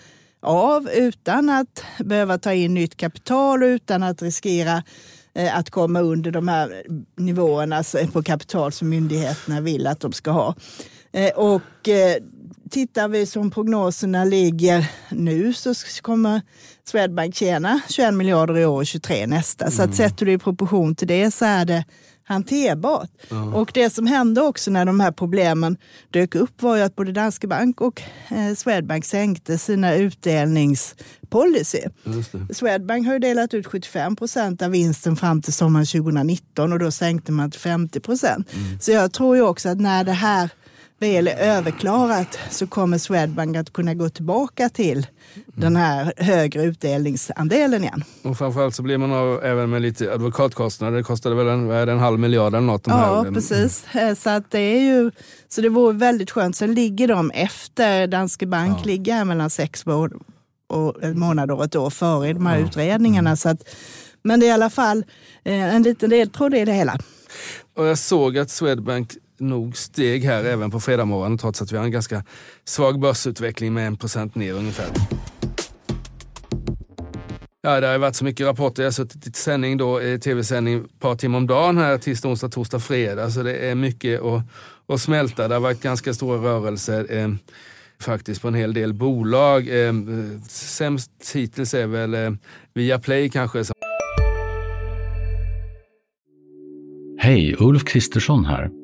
av 0.45 0.91
utan 0.91 1.51
att 1.51 1.85
behöva 1.99 2.39
ta 2.39 2.53
in 2.53 2.75
nytt 2.75 2.97
kapital 2.97 3.63
och 3.63 3.67
utan 3.67 4.03
att 4.03 4.23
riskera 4.23 4.83
eh, 5.35 5.59
att 5.59 5.71
komma 5.71 6.01
under 6.01 6.31
de 6.31 6.49
här 6.49 6.83
nivåerna 7.17 7.83
på 8.13 8.23
kapital 8.23 8.73
som 8.73 8.89
myndigheterna 8.89 9.61
vill 9.61 9.87
att 9.87 10.01
de 10.01 10.13
ska 10.13 10.31
ha. 10.31 10.55
Eh, 11.13 11.31
och 11.31 11.89
eh, 11.89 12.17
tittar 12.71 13.09
vi 13.09 13.27
som 13.27 13.51
prognoserna 13.51 14.25
ligger 14.25 14.87
nu 15.09 15.53
så 15.53 15.75
kommer 16.03 16.41
Swedbank 16.85 17.35
tjäna 17.35 17.81
21 17.89 18.15
miljarder 18.15 18.59
i 18.59 18.67
år 18.67 18.77
och 18.77 18.87
23 18.87 19.27
nästa. 19.27 19.71
Så 19.71 19.83
att 19.83 19.87
mm. 19.87 19.97
sätter 19.97 20.27
du 20.27 20.33
i 20.33 20.39
proportion 20.39 20.95
till 20.95 21.09
det 21.09 21.31
så 21.31 21.45
är 21.45 21.65
det 21.65 21.85
hanterbart. 22.25 23.11
Ja. 23.29 23.55
Och 23.55 23.71
det 23.75 23.91
som 23.91 24.07
hände 24.07 24.41
också 24.41 24.71
när 24.71 24.85
de 24.85 25.01
här 25.01 25.13
problemen 25.13 25.77
dök 26.11 26.35
upp 26.35 26.63
var 26.63 26.77
ju 26.77 26.83
att 26.83 26.97
både 26.97 27.13
Danske 27.13 27.47
Bank 27.47 27.81
och 27.81 28.03
eh, 28.29 28.55
Swedbank 28.57 29.05
sänkte 29.05 29.59
sina 29.59 29.95
utdelningspolicy. 29.95 31.81
Swedbank 32.51 33.07
har 33.07 33.13
ju 33.13 33.19
delat 33.19 33.55
ut 33.55 33.67
75 33.67 34.17
procent 34.17 34.63
av 34.63 34.71
vinsten 34.71 35.17
fram 35.17 35.43
till 35.43 35.53
sommaren 35.53 35.87
2019 35.87 36.73
och 36.73 36.79
då 36.79 36.91
sänkte 36.91 37.33
man 37.33 37.51
till 37.51 37.61
50 37.61 38.01
procent. 38.01 38.53
Mm. 38.55 38.81
Så 38.81 38.91
jag 38.91 39.13
tror 39.13 39.37
ju 39.37 39.43
också 39.43 39.69
att 39.69 39.81
när 39.81 40.05
det 40.05 40.13
här 40.13 40.51
väl 40.99 41.29
är 41.29 41.37
överklarat 41.37 42.39
så 42.51 42.67
kommer 42.67 42.99
Swedbank 42.99 43.57
att 43.57 43.73
kunna 43.73 43.95
gå 43.95 44.09
tillbaka 44.09 44.69
till 44.69 45.07
den 45.47 45.77
här 45.77 46.13
högre 46.17 46.63
utdelningsandelen 46.63 47.83
igen. 47.83 48.05
Och 48.23 48.39
framförallt 48.39 48.75
så 48.75 48.83
blir 48.83 48.99
man 48.99 49.13
av 49.13 49.45
även 49.45 49.71
med 49.71 49.83
lite 49.83 50.13
advokatkostnader. 50.13 50.97
Det 50.97 51.03
kostade 51.03 51.35
väl 51.35 51.49
en, 51.49 51.71
en 51.71 51.99
halv 51.99 52.19
miljard 52.19 52.55
eller 52.55 52.67
något? 52.67 52.87
ja, 52.87 53.27
precis. 53.35 53.95
Eh, 53.95 54.15
så, 54.15 54.31
att 54.31 54.51
det 54.51 54.59
är 54.59 54.81
ju, 54.81 55.11
så 55.49 55.61
det 55.61 55.69
vore 55.69 55.93
väldigt 55.93 56.31
skönt. 56.31 56.57
Sen 56.57 56.75
ligger 56.75 57.09
de 57.09 57.31
efter, 57.31 58.07
Danske 58.07 58.47
Bank 58.47 58.79
ja. 58.81 58.85
ligger 58.85 59.25
mellan 59.25 59.51
sex 59.51 59.85
månader 61.15 61.55
och 61.55 61.65
ett 61.65 61.77
år 61.77 61.91
före 61.91 62.33
de 62.33 62.47
här 62.47 62.59
ja. 62.59 62.67
utredningarna. 62.67 63.31
Mm. 63.31 63.37
Så 63.37 63.49
att, 63.49 63.69
men 64.23 64.41
det 64.41 64.47
är 64.47 64.49
i 64.49 64.53
alla 64.53 64.71
fall 64.71 65.05
eh, 65.45 65.75
en 65.75 65.83
liten 65.83 66.11
ledtråd 66.11 66.55
i 66.55 66.65
det 66.65 66.73
hela. 66.73 66.99
Och 67.77 67.87
jag 67.87 67.99
såg 67.99 68.39
att 68.39 68.51
Swedbank 68.51 69.13
nog 69.39 69.77
steg 69.77 70.25
här 70.25 70.45
även 70.45 70.71
på 70.71 70.81
fredag 70.81 71.39
trots 71.41 71.63
att 71.63 71.73
vi 71.73 71.77
har 71.77 71.85
en 71.85 71.91
ganska 71.91 72.25
svag 72.65 73.01
börsutveckling 73.01 73.75
med 73.75 73.87
en 73.87 73.97
procent 73.97 74.35
ner 74.35 74.53
ungefär. 74.53 74.89
Ja, 77.63 77.81
det 77.81 77.87
har 77.87 77.99
varit 77.99 78.17
så 78.17 78.25
mycket 78.25 78.47
rapporter. 78.47 78.83
Jag 78.83 78.87
har 78.87 78.93
suttit 78.93 79.27
i 79.27 79.33
sändning 79.33 79.77
då, 79.77 80.01
eh, 80.01 80.19
tv-sändning 80.19 80.81
ett 80.81 81.01
par 81.01 81.15
timmar 81.15 81.39
om 81.39 81.47
dagen 81.47 81.79
här, 81.79 81.99
tisdag, 81.99 82.29
onsdag, 82.29 82.49
torsdag, 82.49 82.79
fredag. 82.79 83.31
Så 83.31 83.43
det 83.43 83.57
är 83.57 83.75
mycket 83.75 84.23
att, 84.23 84.43
att 84.87 85.01
smälta. 85.01 85.49
Det 85.49 85.55
har 85.55 85.61
varit 85.61 85.83
ganska 85.83 86.15
stora 86.15 86.39
rörelser 86.39 87.07
eh, 87.17 87.29
faktiskt 88.01 88.43
på 88.43 88.49
en 88.49 88.55
hel 88.55 88.75
del 88.75 88.95
bolag. 88.95 89.87
Eh, 89.87 89.93
sämst 90.49 91.11
hittills 91.35 91.75
är 91.75 91.87
väl 91.87 92.15
eh, 92.15 92.31
Viaplay 92.75 93.31
kanske. 93.31 93.65
Hej, 97.19 97.57
Ulf 97.59 97.85
Kristersson 97.85 98.45
här. 98.45 98.84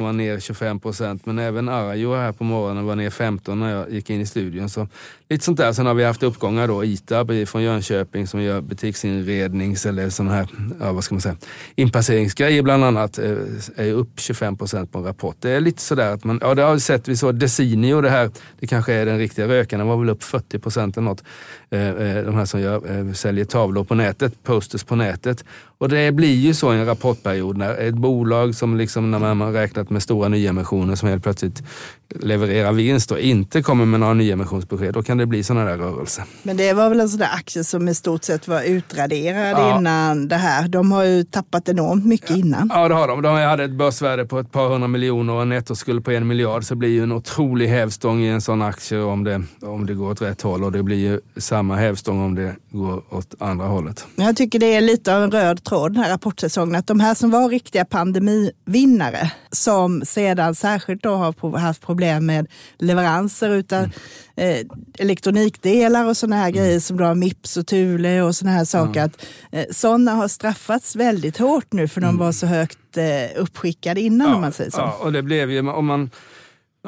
Var 0.00 0.12
ner 0.12 0.40
25 0.40 0.80
procent, 0.80 1.26
men 1.26 1.38
även 1.38 1.68
Arajo 1.68 2.14
här 2.14 2.32
på 2.32 2.44
morgonen 2.44 2.84
var 2.84 2.96
ner 2.96 3.10
15 3.10 3.60
när 3.60 3.70
jag 3.70 3.90
gick 3.90 4.10
in 4.10 4.20
i 4.20 4.26
studion. 4.26 4.68
Så 4.68 4.88
lite 5.28 5.44
sånt 5.44 5.58
där. 5.58 5.72
Sen 5.72 5.86
har 5.86 5.94
vi 5.94 6.04
haft 6.04 6.22
uppgångar 6.22 6.68
då. 6.68 6.84
ITAB 6.84 7.48
från 7.48 7.62
Jönköping 7.62 8.26
som 8.26 8.42
gör 8.42 8.60
butiksinrednings 8.60 9.86
eller 9.86 10.10
sån 10.10 10.28
här, 10.28 10.48
ja, 10.80 10.92
vad 10.92 11.04
ska 11.04 11.14
man 11.14 11.22
säga, 11.22 11.36
inpasseringsgrejer 11.74 12.62
bland 12.62 12.84
annat. 12.84 13.18
Eh, 13.18 13.36
är 13.76 13.92
upp 13.92 14.20
25 14.20 14.56
procent 14.56 14.92
på 14.92 14.98
en 14.98 15.04
rapport. 15.04 15.36
Det 15.40 15.50
är 15.50 15.60
lite 15.60 15.82
sådär 15.82 16.12
att 16.12 16.24
man, 16.24 16.38
ja 16.42 16.54
det 16.54 16.62
har 16.62 16.74
vi 16.74 16.80
sett, 16.80 17.08
vi 17.08 17.16
såg 17.16 17.34
Desinio 17.34 18.00
det 18.00 18.10
här, 18.10 18.30
det 18.60 18.66
kanske 18.66 18.92
är 18.92 19.06
den 19.06 19.18
riktiga 19.18 19.48
rökaren, 19.48 19.78
den 19.78 19.88
var 19.88 19.96
väl 19.96 20.10
upp 20.10 20.22
40 20.22 20.58
procent 20.58 20.96
eller 20.96 21.04
något. 21.04 21.22
Eh, 21.70 21.88
eh, 21.88 22.24
de 22.24 22.34
här 22.34 22.44
som 22.44 22.60
gör, 22.60 23.12
säljer 23.14 23.44
tavlor 23.44 23.84
på 23.84 23.94
nätet, 23.94 24.42
posters 24.42 24.84
på 24.84 24.96
nätet. 24.96 25.44
Och 25.78 25.88
det 25.88 26.12
blir 26.12 26.34
ju 26.34 26.54
så 26.54 26.74
i 26.74 26.78
en 26.78 26.86
rapportperiod 26.86 27.56
när 27.56 27.74
ett 27.74 27.94
bolag 27.94 28.54
som 28.54 28.76
liksom 28.76 29.10
när 29.10 29.18
man 29.18 29.40
har 29.40 29.52
räknat 29.52 29.90
med 29.90 30.02
stora 30.02 30.28
nyemissioner 30.28 30.94
som 30.94 31.08
helt 31.08 31.22
plötsligt 31.22 31.62
levererar 32.14 32.72
vinst 32.72 33.10
och 33.10 33.18
inte 33.18 33.62
kommer 33.62 33.84
med 33.84 34.00
några 34.00 34.14
nyemissionsbesked, 34.14 34.94
då 34.94 35.02
kan 35.02 35.18
det 35.18 35.26
bli 35.26 35.42
sådana 35.42 35.64
där 35.70 35.78
rörelser. 35.78 36.24
Men 36.42 36.56
det 36.56 36.72
var 36.72 36.88
väl 36.88 37.00
en 37.00 37.08
sån 37.08 37.18
där 37.18 37.30
aktie 37.34 37.64
som 37.64 37.88
i 37.88 37.94
stort 37.94 38.24
sett 38.24 38.48
var 38.48 38.62
utraderad 38.62 39.58
ja. 39.58 39.78
innan 39.78 40.28
det 40.28 40.36
här. 40.36 40.68
De 40.68 40.92
har 40.92 41.04
ju 41.04 41.24
tappat 41.24 41.68
enormt 41.68 42.06
mycket 42.06 42.30
ja. 42.30 42.36
innan. 42.36 42.70
Ja, 42.74 42.88
det 42.88 42.94
har 42.94 43.08
de. 43.08 43.22
De 43.22 43.36
hade 43.36 43.64
ett 43.64 43.70
börsvärde 43.70 44.24
på 44.24 44.38
ett 44.38 44.52
par 44.52 44.68
hundra 44.68 44.88
miljoner 44.88 45.32
och 45.32 45.42
en 45.42 45.48
nettoskuld 45.48 46.04
på 46.04 46.10
en 46.10 46.26
miljard. 46.26 46.64
Så 46.64 46.74
det 46.74 46.78
blir 46.78 46.88
ju 46.88 47.02
en 47.02 47.12
otrolig 47.12 47.68
hävstång 47.68 48.22
i 48.22 48.28
en 48.28 48.40
sån 48.40 48.62
aktie 48.62 48.98
om 48.98 49.24
det, 49.24 49.42
om 49.62 49.86
det 49.86 49.94
går 49.94 50.10
åt 50.10 50.22
rätt 50.22 50.42
håll. 50.42 50.64
Och 50.64 50.72
det 50.72 50.82
blir 50.82 50.96
ju 50.96 51.20
samma 51.56 51.76
hävstång 51.76 52.20
om 52.20 52.34
det 52.34 52.56
går 52.70 53.14
åt 53.14 53.34
andra 53.38 53.66
hållet. 53.66 54.06
Jag 54.16 54.36
tycker 54.36 54.58
det 54.58 54.74
är 54.74 54.80
lite 54.80 55.16
av 55.16 55.22
en 55.22 55.30
röd 55.30 55.64
tråd 55.64 55.92
den 55.92 56.02
här 56.02 56.10
rapportsäsongen. 56.10 56.74
Att 56.74 56.86
de 56.86 57.00
här 57.00 57.14
som 57.14 57.30
var 57.30 57.48
riktiga 57.48 57.84
pandemivinnare, 57.84 59.32
som 59.50 60.02
sedan 60.04 60.54
särskilt 60.54 61.02
då 61.02 61.14
har 61.14 61.58
haft 61.58 61.82
problem 61.82 62.26
med 62.26 62.46
leveranser 62.78 63.50
utav 63.50 63.78
mm. 63.78 63.90
eh, 64.36 64.66
elektronikdelar 64.98 66.04
och 66.08 66.16
sådana 66.16 66.36
här 66.36 66.48
mm. 66.48 66.54
grejer 66.54 66.80
som 66.80 66.96
då 66.96 67.14
Mips 67.14 67.56
och 67.56 67.66
Thule 67.66 68.22
och 68.22 68.36
sådana 68.36 68.56
här 68.56 68.64
saker. 68.64 69.00
Mm. 69.00 69.04
Att, 69.04 69.26
eh, 69.52 69.64
sådana 69.70 70.12
har 70.12 70.28
straffats 70.28 70.96
väldigt 70.96 71.38
hårt 71.38 71.72
nu 71.72 71.88
för 71.88 72.00
de 72.00 72.06
mm. 72.06 72.18
var 72.18 72.32
så 72.32 72.46
högt 72.46 72.96
eh, 72.96 73.42
uppskickade 73.42 74.00
innan 74.00 74.28
ja, 74.28 74.34
om 74.34 74.40
man 74.40 74.52
säger 74.52 74.70
så. 74.70 74.80
Ja, 74.80 74.96
och 75.00 75.12
det 75.12 75.22
blev 75.22 75.50
ju, 75.50 75.68
om 75.68 75.86
man 75.86 76.10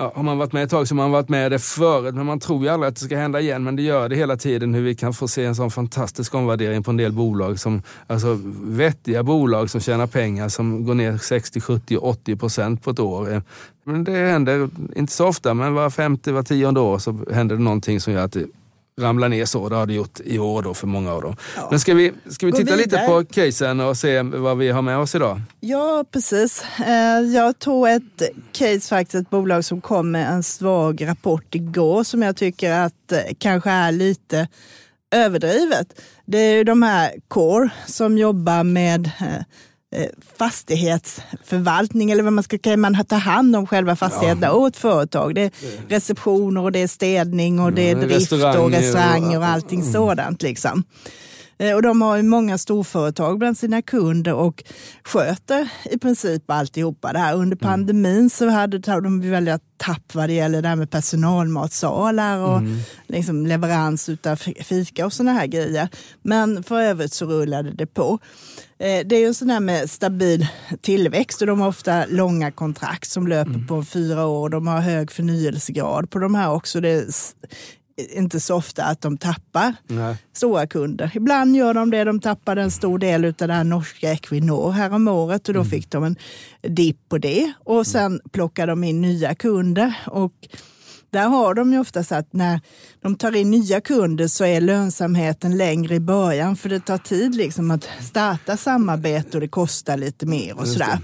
Ja, 0.00 0.12
har 0.14 0.22
man 0.22 0.38
varit 0.38 0.52
med 0.52 0.64
ett 0.64 0.70
tag 0.70 0.88
så 0.88 0.94
har 0.94 0.96
man 0.96 1.10
varit 1.10 1.28
med 1.28 1.52
det 1.52 1.58
förut, 1.58 2.14
men 2.14 2.26
man 2.26 2.40
tror 2.40 2.62
ju 2.62 2.68
aldrig 2.68 2.88
att 2.88 2.94
det 2.94 3.04
ska 3.04 3.16
hända 3.16 3.40
igen. 3.40 3.64
Men 3.64 3.76
det 3.76 3.82
gör 3.82 4.08
det 4.08 4.16
hela 4.16 4.36
tiden, 4.36 4.74
hur 4.74 4.82
vi 4.82 4.94
kan 4.94 5.14
få 5.14 5.28
se 5.28 5.44
en 5.44 5.54
sån 5.54 5.70
fantastisk 5.70 6.34
omvärdering 6.34 6.82
på 6.82 6.90
en 6.90 6.96
del 6.96 7.12
bolag. 7.12 7.60
Som, 7.60 7.82
alltså 8.06 8.38
vettiga 8.62 9.22
bolag 9.22 9.70
som 9.70 9.80
tjänar 9.80 10.06
pengar 10.06 10.48
som 10.48 10.84
går 10.84 10.94
ner 10.94 11.18
60, 11.18 11.60
70, 11.60 11.96
80 11.96 12.36
procent 12.36 12.82
på 12.82 12.90
ett 12.90 12.98
år. 12.98 13.42
Men 13.84 14.04
det 14.04 14.12
händer 14.12 14.70
inte 14.96 15.12
så 15.12 15.26
ofta, 15.26 15.54
men 15.54 15.74
var 15.74 15.90
femte, 15.90 16.32
var 16.32 16.42
tionde 16.42 16.80
år 16.80 16.98
så 16.98 17.18
händer 17.32 17.56
det 17.56 17.62
någonting 17.62 18.00
som 18.00 18.12
gör 18.12 18.24
att 18.24 18.32
det 18.32 18.46
ramlar 18.98 19.28
ner 19.28 19.44
så. 19.44 19.68
Det 19.68 19.76
har 19.76 19.86
det 19.86 19.94
gjort 19.94 20.20
i 20.24 20.38
år 20.38 20.62
då 20.62 20.74
för 20.74 20.86
många 20.86 21.12
av 21.12 21.22
dem. 21.22 21.36
Ja. 21.56 21.68
Men 21.70 21.80
ska 21.80 21.94
vi, 21.94 22.12
ska 22.28 22.46
vi 22.46 22.52
titta 22.52 22.76
vidare. 22.76 22.76
lite 22.76 22.98
på 23.06 23.24
casen 23.24 23.80
och 23.80 23.96
se 23.96 24.22
vad 24.22 24.58
vi 24.58 24.70
har 24.70 24.82
med 24.82 24.98
oss 24.98 25.14
idag? 25.14 25.40
Ja, 25.60 26.04
precis. 26.12 26.64
Eh, 26.86 27.20
jag 27.34 27.58
tog 27.58 27.88
ett 27.88 28.22
case, 28.52 28.80
faktiskt 28.80 29.14
ett 29.14 29.30
bolag 29.30 29.64
som 29.64 29.80
kom 29.80 30.10
med 30.10 30.28
en 30.28 30.42
svag 30.42 31.06
rapport 31.06 31.54
igår 31.54 32.04
som 32.04 32.22
jag 32.22 32.36
tycker 32.36 32.72
att 32.72 33.12
eh, 33.12 33.18
kanske 33.38 33.70
är 33.70 33.92
lite 33.92 34.48
överdrivet. 35.10 36.00
Det 36.26 36.38
är 36.38 36.56
ju 36.56 36.64
de 36.64 36.82
här 36.82 37.12
Core 37.28 37.70
som 37.86 38.18
jobbar 38.18 38.64
med 38.64 39.10
Eh, 39.20 39.42
fastighetsförvaltning 40.36 42.10
eller 42.10 42.22
vad 42.22 42.32
man 42.32 42.44
ska 42.44 42.58
kalla 42.58 42.76
man 42.76 43.04
ta 43.04 43.16
hand 43.16 43.56
om 43.56 43.66
själva 43.66 43.96
fastigheterna 43.96 44.46
ja. 44.46 44.52
åt 44.52 44.76
företag. 44.76 45.34
Det 45.34 45.42
är 45.42 45.50
receptioner 45.88 46.60
och 46.60 46.72
det 46.72 46.78
är 46.78 46.88
städning 46.88 47.60
och 47.60 47.72
det 47.72 47.90
är 47.90 47.94
drift 47.94 48.32
och 48.32 48.70
restauranger 48.70 49.38
och 49.38 49.46
allting 49.46 49.80
mm. 49.80 49.92
sådant. 49.92 50.42
Liksom. 50.42 50.84
Eh, 51.58 51.74
och 51.74 51.82
de 51.82 52.02
har 52.02 52.16
ju 52.16 52.22
många 52.22 52.58
storföretag 52.58 53.38
bland 53.38 53.58
sina 53.58 53.82
kunder 53.82 54.34
och 54.34 54.64
sköter 55.04 55.68
i 55.90 55.98
princip 55.98 56.50
alltihopa 56.50 57.12
det 57.12 57.18
här. 57.18 57.34
Under 57.34 57.56
mm. 57.56 57.58
pandemin 57.58 58.30
så 58.30 58.48
hade 58.48 58.78
de 58.78 59.30
väldigt 59.30 59.62
tapp 59.76 60.14
vad 60.14 60.28
det 60.28 60.32
gäller 60.32 60.62
det 60.62 60.68
här 60.68 60.76
med 60.76 60.90
personalmatsalar 60.90 62.38
och 62.38 62.58
mm. 62.58 62.78
liksom 63.06 63.46
leverans 63.46 64.08
av 64.08 64.36
fika 64.64 65.06
och 65.06 65.12
sådana 65.12 65.32
här 65.32 65.46
grejer. 65.46 65.88
Men 66.22 66.62
för 66.62 66.80
övrigt 66.80 67.12
så 67.12 67.26
rullade 67.26 67.70
det 67.70 67.86
på. 67.86 68.18
Eh, 68.78 69.06
det 69.06 69.16
är 69.16 69.20
ju 69.20 69.34
sån 69.34 69.50
här 69.50 69.60
med 69.60 69.90
stabil 69.90 70.46
tillväxt 70.80 71.40
och 71.40 71.46
de 71.46 71.60
har 71.60 71.68
ofta 71.68 72.06
långa 72.06 72.50
kontrakt 72.50 73.10
som 73.10 73.26
löper 73.26 73.50
mm. 73.50 73.66
på 73.66 73.84
fyra 73.84 74.26
år. 74.26 74.48
De 74.48 74.66
har 74.66 74.80
hög 74.80 75.12
förnyelsegrad 75.12 76.10
på 76.10 76.18
de 76.18 76.34
här 76.34 76.52
också. 76.52 76.80
Det 76.80 76.88
är 76.88 77.04
inte 78.12 78.40
så 78.40 78.54
ofta 78.54 78.84
att 78.84 79.00
de 79.00 79.18
tappar 79.18 79.74
Nej. 79.86 80.16
stora 80.32 80.66
kunder. 80.66 81.12
Ibland 81.14 81.56
gör 81.56 81.74
de 81.74 81.90
det. 81.90 82.04
De 82.04 82.20
tappade 82.20 82.62
en 82.62 82.70
stor 82.70 82.98
del 82.98 83.24
av 83.24 83.32
det 83.32 83.52
här 83.52 83.64
norska 83.64 84.12
Equinor 84.12 84.70
härom 84.70 85.08
året 85.08 85.48
och 85.48 85.54
då 85.54 85.60
mm. 85.60 85.70
fick 85.70 85.90
de 85.90 86.04
en 86.04 86.16
dipp 86.62 87.08
på 87.08 87.18
det. 87.18 87.52
Och 87.64 87.86
sen 87.86 88.20
plockade 88.32 88.72
de 88.72 88.84
in 88.84 89.00
nya 89.00 89.34
kunder. 89.34 89.94
Och 90.06 90.32
där 91.10 91.28
har 91.28 91.54
de 91.54 91.72
ju 91.72 91.78
ofta 91.78 92.04
så 92.04 92.14
att 92.14 92.32
när 92.32 92.60
de 93.02 93.16
tar 93.16 93.36
in 93.36 93.50
nya 93.50 93.80
kunder 93.80 94.26
så 94.28 94.44
är 94.44 94.60
lönsamheten 94.60 95.56
längre 95.56 95.94
i 95.94 96.00
början 96.00 96.56
för 96.56 96.68
det 96.68 96.80
tar 96.80 96.98
tid 96.98 97.34
liksom 97.34 97.70
att 97.70 97.88
starta 98.00 98.56
samarbete 98.56 99.36
och 99.36 99.40
det 99.40 99.48
kostar 99.48 99.96
lite 99.96 100.26
mer 100.26 100.58
och 100.58 100.68
sådär. 100.68 100.98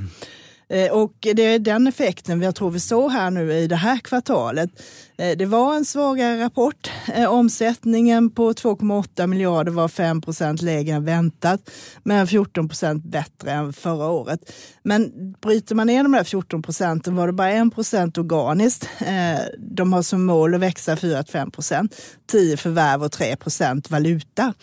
Eh, 0.68 0.92
och 0.92 1.12
det 1.20 1.42
är 1.42 1.59
den 1.59 1.87
effekten 1.87 2.42
jag 2.42 2.55
tror 2.55 2.70
vi 2.70 2.81
såg 2.81 3.11
här 3.11 3.31
nu 3.31 3.53
i 3.53 3.66
det 3.66 3.77
här 3.77 3.98
kvartalet. 3.98 4.70
Eh, 5.18 5.37
det 5.37 5.46
var 5.46 5.74
en 5.74 5.85
svagare 5.85 6.44
rapport. 6.44 6.90
Eh, 7.14 7.33
omsättningen 7.33 8.31
på 8.31 8.53
2,8 8.53 9.27
miljarder 9.27 9.72
var 9.72 9.88
5 9.88 10.20
procent 10.20 10.62
lägre 10.62 10.94
än 10.94 11.05
väntat, 11.05 11.70
men 12.03 12.27
14 12.27 12.68
procent 12.68 13.05
bättre 13.05 13.50
än 13.50 13.72
förra 13.72 14.11
året. 14.11 14.40
Men 14.83 15.12
bryter 15.42 15.74
man 15.74 15.87
ner 15.87 16.03
de 16.03 16.12
där 16.12 16.24
14 16.24 16.62
procenten 16.62 17.16
var 17.16 17.27
det 17.27 17.33
bara 17.33 17.50
1 17.50 17.74
procent 17.74 18.18
organiskt. 18.18 18.88
De 19.59 19.92
har 19.92 20.03
som 20.03 20.24
mål 20.24 20.55
att 20.55 20.61
växa 20.61 20.94
4-5 20.94 21.50
procent, 21.50 21.96
10 22.27 22.57
förvärv 22.57 23.03
och 23.03 23.12
3 23.12 23.37
procent 23.37 23.90
valuta. 23.90 24.55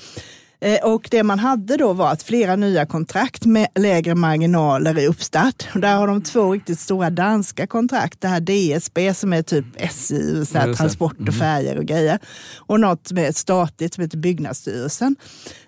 Eh, 0.61 0.83
och 0.83 1.07
det 1.11 1.23
man 1.23 1.39
hade 1.39 1.77
då 1.77 1.93
var 1.93 2.11
att 2.11 2.23
flera 2.23 2.55
nya 2.55 2.85
kontrakt 2.85 3.45
med 3.45 3.67
lägre 3.75 4.15
marginaler 4.15 4.99
i 4.99 5.07
uppstart. 5.07 5.67
Och 5.73 5.79
där 5.79 5.95
har 5.95 6.07
de 6.07 6.21
två 6.21 6.53
riktigt 6.53 6.79
stora 6.79 7.09
danska 7.09 7.67
kontrakt. 7.67 8.21
Det 8.21 8.27
här 8.27 8.39
DSB 8.39 9.13
som 9.13 9.33
är 9.33 9.41
typ 9.41 9.65
SJ, 9.75 10.45
så 10.45 10.57
här, 10.57 10.73
transport 10.73 11.13
och 11.13 11.21
mm. 11.21 11.33
färger 11.33 11.77
och 11.77 11.85
grejer. 11.85 12.19
Och 12.57 12.79
något 12.79 13.11
med 13.11 13.29
ett 13.29 13.35
statligt 13.35 13.93
som 13.93 14.01
heter 14.01 14.17
Byggnadsstyrelsen. 14.17 15.15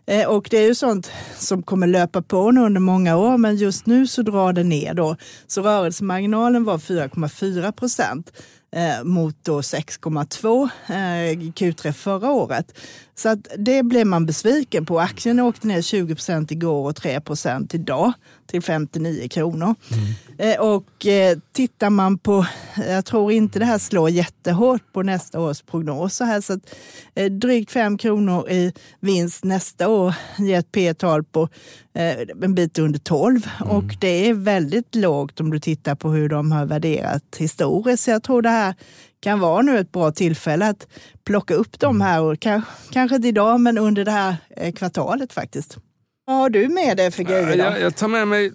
Eh, 0.08 0.28
och 0.28 0.48
det 0.52 0.58
är 0.58 0.68
ju 0.68 0.76
sånt 0.76 1.12
som 1.38 1.64
kommer 1.64 1.88
löpa 1.88 2.22
på 2.22 2.52
nu 2.52 2.62
under 2.62 2.82
många 2.82 3.18
år, 3.18 3.38
men 3.38 3.56
just 3.56 3.86
nu 3.86 4.08
så 4.08 4.22
drar 4.22 4.54
det 4.54 4.64
ner 4.64 4.94
då. 4.94 5.16
Så 5.48 5.62
rörelsemarginalen 5.62 6.64
var 6.64 6.78
4,4 6.78 7.72
procent 7.72 8.32
eh, 8.76 9.04
mot 9.04 9.36
6,2 9.48 10.70
eh, 10.88 10.94
Q3 11.38 11.92
förra 11.92 12.32
året. 12.32 12.80
Så 13.16 13.30
att 13.30 13.48
det 13.58 13.84
blev 13.84 14.08
man 14.08 14.26
besviken 14.26 14.86
på. 14.86 15.00
Aktien 15.00 15.40
åkte 15.40 15.68
ner 15.68 15.82
20 15.82 16.16
procent 16.16 16.52
igår 16.52 16.90
och 16.90 16.96
3 16.96 17.22
procent 17.22 17.74
idag 17.74 18.14
till 18.48 18.62
59 18.62 19.28
kronor. 19.28 19.76
Mm. 20.38 20.62
Och 20.62 21.06
eh, 21.06 21.38
tittar 21.52 21.90
man 21.90 22.18
på, 22.18 22.46
jag 22.88 23.06
tror 23.06 23.32
inte 23.32 23.60
det 23.60 23.66
här 23.66 23.78
slår 23.78 24.10
jättehårt 24.10 24.94
på 24.94 25.04
nästa 25.04 25.40
års 25.40 25.62
prognoser 25.62 26.26
här, 26.26 26.42
så 26.42 26.54
att 26.54 26.76
eh, 27.16 27.32
drygt 27.32 27.72
5 27.72 27.98
kronor 27.98 28.50
i 28.50 28.74
vinst 29.00 29.44
nästa 29.44 29.90
år 29.90 30.14
ger 30.38 30.60
ett 30.60 30.72
P-tal 30.72 31.24
på 31.24 31.50
en 32.42 32.56
bit 32.56 32.80
under 32.80 33.00
12 33.00 33.48
mm. 33.62 33.78
och 33.78 33.96
det 34.00 34.30
är 34.30 34.34
väldigt 34.34 34.96
lågt 34.96 35.40
om 35.40 35.50
du 35.50 35.60
tittar 35.60 35.96
på 35.96 36.10
hur 36.10 36.30
de 36.30 36.52
har 36.52 36.66
värderat 36.66 37.24
historiskt. 37.38 38.04
Så 38.04 38.12
jag 38.12 38.24
tror 38.24 38.42
det 38.42 38.50
här 38.50 38.76
kan 39.24 39.40
vara 39.40 39.62
nu 39.62 39.80
ett 39.80 39.92
bra 39.92 40.12
tillfälle 40.12 40.70
att 40.70 40.88
plocka 41.26 41.54
upp 41.54 41.80
dem 41.80 42.02
här, 42.02 42.22
och 42.22 42.40
kanske 42.92 43.16
inte 43.16 43.28
idag 43.28 43.60
men 43.60 43.78
under 43.78 44.06
det 44.06 44.12
här 44.12 44.36
kvartalet 44.76 45.34
faktiskt. 45.34 45.78
Vad 46.26 46.36
har 46.36 46.50
du 46.50 46.68
med 46.68 46.98
dig 46.98 47.12
för 47.12 47.24
grejer? 47.24 47.58
Jag, 47.58 47.82
jag 47.82 47.96
tar 47.96 48.08
med 48.08 48.28
mig 48.28 48.52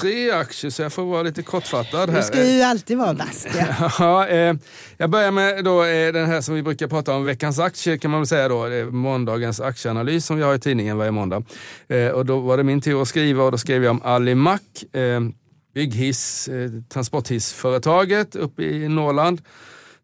tre 0.00 0.30
aktier 0.30 0.70
så 0.70 0.82
jag 0.82 0.92
får 0.92 1.04
vara 1.04 1.22
lite 1.22 1.42
kortfattad 1.42 2.10
här. 2.10 2.16
Du 2.16 2.22
ska 2.22 2.44
ju 2.44 2.62
alltid 2.62 2.98
vara 2.98 3.12
vass. 3.12 3.46
Ja. 3.98 4.28
eh, 4.28 4.54
jag 4.96 5.10
börjar 5.10 5.30
med 5.30 5.64
då, 5.64 5.84
eh, 5.84 6.12
den 6.12 6.26
här 6.26 6.40
som 6.40 6.54
vi 6.54 6.62
brukar 6.62 6.88
prata 6.88 7.14
om, 7.14 7.24
veckans 7.24 7.58
aktier 7.58 7.96
kan 7.96 8.10
man 8.10 8.20
väl 8.20 8.26
säga 8.26 8.48
då. 8.48 8.90
Måndagens 8.90 9.60
aktieanalys 9.60 10.26
som 10.26 10.36
vi 10.36 10.42
har 10.42 10.54
i 10.54 10.58
tidningen 10.58 10.98
varje 10.98 11.10
måndag. 11.10 11.42
Eh, 11.88 12.08
och 12.08 12.26
då 12.26 12.38
var 12.38 12.56
det 12.56 12.62
min 12.62 12.80
tur 12.80 13.02
att 13.02 13.08
skriva 13.08 13.44
och 13.44 13.52
då 13.52 13.58
skrev 13.58 13.84
jag 13.84 13.90
om 13.90 14.02
Alimak, 14.02 14.94
eh, 14.94 15.20
bygghiss, 15.74 16.48
eh, 16.48 16.70
transporthissföretaget 16.88 18.36
uppe 18.36 18.62
i 18.62 18.88
Norrland 18.88 19.40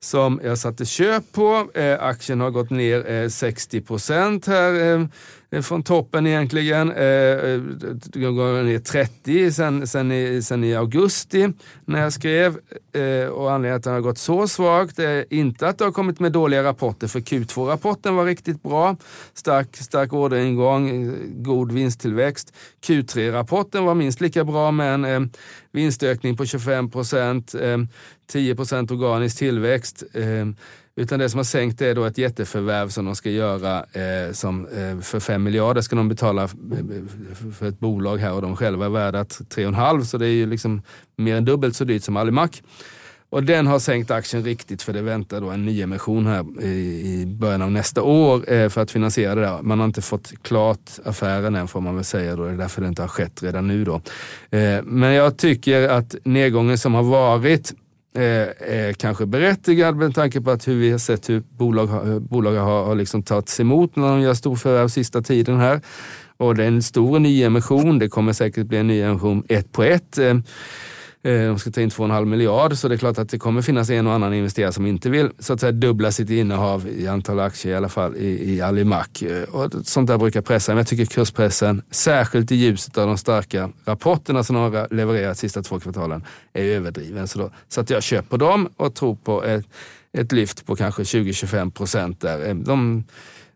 som 0.02 0.40
jag 0.44 0.58
satte 0.58 0.84
köp 0.84 1.32
på. 1.32 1.70
Eh, 1.74 2.02
aktien 2.02 2.40
har 2.40 2.50
gått 2.50 2.70
ner 2.70 3.10
eh, 3.10 3.28
60 3.28 3.80
procent 3.80 4.46
här 4.46 4.94
eh, 4.94 5.06
från 5.62 5.82
toppen 5.82 6.26
egentligen. 6.26 6.92
Eh, 6.92 7.04
eh 7.04 7.60
jag 7.90 8.00
det 8.12 8.20
går 8.20 8.62
ner 8.62 8.78
30 8.78 9.52
sen, 9.52 9.86
sen, 9.86 10.12
i, 10.12 10.42
sen 10.42 10.64
i 10.64 10.74
augusti 10.74 11.48
när 11.84 12.02
jag 12.02 12.12
skrev. 12.12 12.58
Eh, 12.92 13.28
och 13.28 13.52
anledningen 13.52 13.62
till 13.62 13.76
att 13.76 13.82
den 13.82 13.92
har 13.92 14.00
gått 14.00 14.18
så 14.18 14.48
svagt 14.48 14.98
är 14.98 15.24
inte 15.30 15.68
att 15.68 15.78
det 15.78 15.84
har 15.84 15.92
kommit 15.92 16.20
med 16.20 16.32
dåliga 16.32 16.62
rapporter, 16.62 17.06
för 17.06 17.20
Q2-rapporten 17.20 18.16
var 18.16 18.24
riktigt 18.24 18.62
bra. 18.62 18.96
Stark, 19.34 19.76
stark 19.76 20.12
orderingång, 20.12 20.88
eh, 20.88 21.12
god 21.34 21.72
vinsttillväxt. 21.72 22.52
Q3-rapporten 22.86 23.84
var 23.84 23.94
minst 23.94 24.20
lika 24.20 24.44
bra 24.44 24.70
med 24.70 25.04
en 25.04 25.30
vinstökning 25.72 26.36
på 26.36 26.46
25 26.46 26.90
procent, 26.90 27.54
10 28.32 28.56
procent 28.56 28.90
organisk 28.90 29.38
tillväxt. 29.38 30.04
Utan 30.96 31.18
det 31.18 31.28
som 31.28 31.38
har 31.38 31.44
sänkt 31.44 31.80
är 31.80 31.94
då 31.94 32.04
ett 32.04 32.18
jätteförvärv 32.18 32.88
som 32.88 33.04
de 33.04 33.16
ska 33.16 33.30
göra 33.30 33.78
eh, 33.78 34.32
som, 34.32 34.66
eh, 34.66 35.00
för 35.00 35.20
5 35.20 35.42
miljarder 35.42 35.80
ska 35.80 35.96
de 35.96 36.08
betala 36.08 36.42
eh, 36.42 36.48
för 37.58 37.68
ett 37.68 37.78
bolag 37.78 38.18
här 38.18 38.32
och 38.32 38.42
de 38.42 38.56
själva 38.56 38.86
är 38.86 38.90
värda 38.90 39.22
3,5 39.22 40.02
så 40.02 40.18
det 40.18 40.26
är 40.26 40.32
ju 40.32 40.46
liksom 40.46 40.82
mer 41.16 41.36
än 41.36 41.44
dubbelt 41.44 41.76
så 41.76 41.84
dyrt 41.84 42.02
som 42.02 42.16
Alimak. 42.16 42.62
Och 43.30 43.44
den 43.44 43.66
har 43.66 43.78
sänkt 43.78 44.10
aktien 44.10 44.44
riktigt 44.44 44.82
för 44.82 44.92
det 44.92 45.02
väntar 45.02 45.40
då 45.40 45.50
en 45.50 45.64
nyemission 45.64 46.26
här 46.26 46.62
i, 46.64 47.26
början 47.26 47.62
av 47.62 47.70
nästa 47.70 48.02
år 48.02 48.52
eh, 48.52 48.68
för 48.68 48.80
att 48.80 48.90
finansiera 48.90 49.34
det 49.34 49.40
där. 49.40 49.62
Man 49.62 49.78
har 49.78 49.86
inte 49.86 50.02
fått 50.02 50.32
klart 50.42 50.90
affären 51.04 51.54
än 51.54 51.68
får 51.68 51.80
man 51.80 51.94
väl 51.94 52.04
säga 52.04 52.36
då. 52.36 52.44
Det 52.44 52.50
är 52.50 52.56
därför 52.56 52.82
det 52.82 52.88
inte 52.88 53.02
har 53.02 53.08
skett 53.08 53.42
redan 53.42 53.68
nu 53.68 53.84
då. 53.84 53.94
Eh, 54.50 54.82
men 54.82 55.12
jag 55.12 55.36
tycker 55.36 55.88
att 55.88 56.14
nedgången 56.24 56.78
som 56.78 56.94
har 56.94 57.02
varit 57.02 57.72
är 58.14 58.92
kanske 58.92 59.26
berättigad 59.26 59.96
med 59.96 60.14
tanke 60.14 60.40
på 60.40 60.50
att 60.50 60.68
hur 60.68 60.74
vi 60.74 60.90
har 60.90 60.98
sett 60.98 61.30
hur 61.30 61.40
bolag, 61.40 61.88
eh, 61.88 62.18
bolag 62.18 62.54
har, 62.54 62.84
har 62.84 62.94
liksom 62.94 63.22
tagits 63.22 63.60
emot 63.60 63.96
när 63.96 64.08
de 64.08 64.20
gör 64.20 64.34
storförvärv 64.34 64.88
sista 64.88 65.22
tiden 65.22 65.60
här. 65.60 65.80
Och 66.36 66.54
det 66.54 66.62
är 66.64 66.68
en 66.68 66.82
stor 66.82 67.18
nyemission. 67.18 67.98
Det 67.98 68.08
kommer 68.08 68.32
säkert 68.32 68.66
bli 68.66 68.78
en 68.78 68.86
nyemission 68.86 69.44
ett 69.48 69.72
på 69.72 69.82
ett. 69.82 70.18
Eh, 71.22 71.46
de 71.46 71.58
ska 71.58 71.70
ta 71.70 71.80
in 71.80 71.90
2,5 71.90 72.24
miljard 72.24 72.76
så 72.76 72.88
det 72.88 72.94
är 72.94 72.98
klart 72.98 73.18
att 73.18 73.28
det 73.28 73.38
kommer 73.38 73.62
finnas 73.62 73.90
en 73.90 74.06
och 74.06 74.12
annan 74.12 74.34
investerare 74.34 74.72
som 74.72 74.86
inte 74.86 75.10
vill 75.10 75.30
så 75.38 75.52
att 75.52 75.60
säga 75.60 75.72
dubbla 75.72 76.12
sitt 76.12 76.30
innehav 76.30 76.88
i 76.88 77.06
antal 77.06 77.40
aktier 77.40 77.72
i 77.72 77.76
alla 77.76 77.88
fall 77.88 78.16
i, 78.16 78.54
i 78.54 78.60
Alimak. 78.60 79.22
Eh, 79.22 79.42
och 79.42 79.72
sånt 79.84 80.08
där 80.08 80.18
brukar 80.18 80.40
pressa, 80.42 80.72
men 80.72 80.78
jag 80.78 80.86
tycker 80.86 81.04
kurspressen, 81.04 81.82
särskilt 81.90 82.52
i 82.52 82.56
ljuset 82.56 82.98
av 82.98 83.06
de 83.06 83.18
starka 83.18 83.70
rapporterna 83.84 84.44
som 84.44 84.56
de 84.56 84.62
har 84.62 84.94
levererat 84.94 85.36
de 85.36 85.40
sista 85.40 85.62
två 85.62 85.80
kvartalen, 85.80 86.24
är 86.52 86.64
överdriven. 86.64 87.28
Så 87.28 87.38
då 87.38 87.50
satte 87.68 87.94
jag 87.94 88.02
köper 88.02 88.38
dem 88.38 88.68
och 88.76 88.94
tror 88.94 89.14
på 89.14 89.44
ett, 89.44 89.66
ett 90.12 90.32
lyft 90.32 90.66
på 90.66 90.76
kanske 90.76 91.02
20-25 91.02 91.70
procent 91.70 92.20
där. 92.20 92.48
Eh, 92.48 92.54
de, 92.54 93.04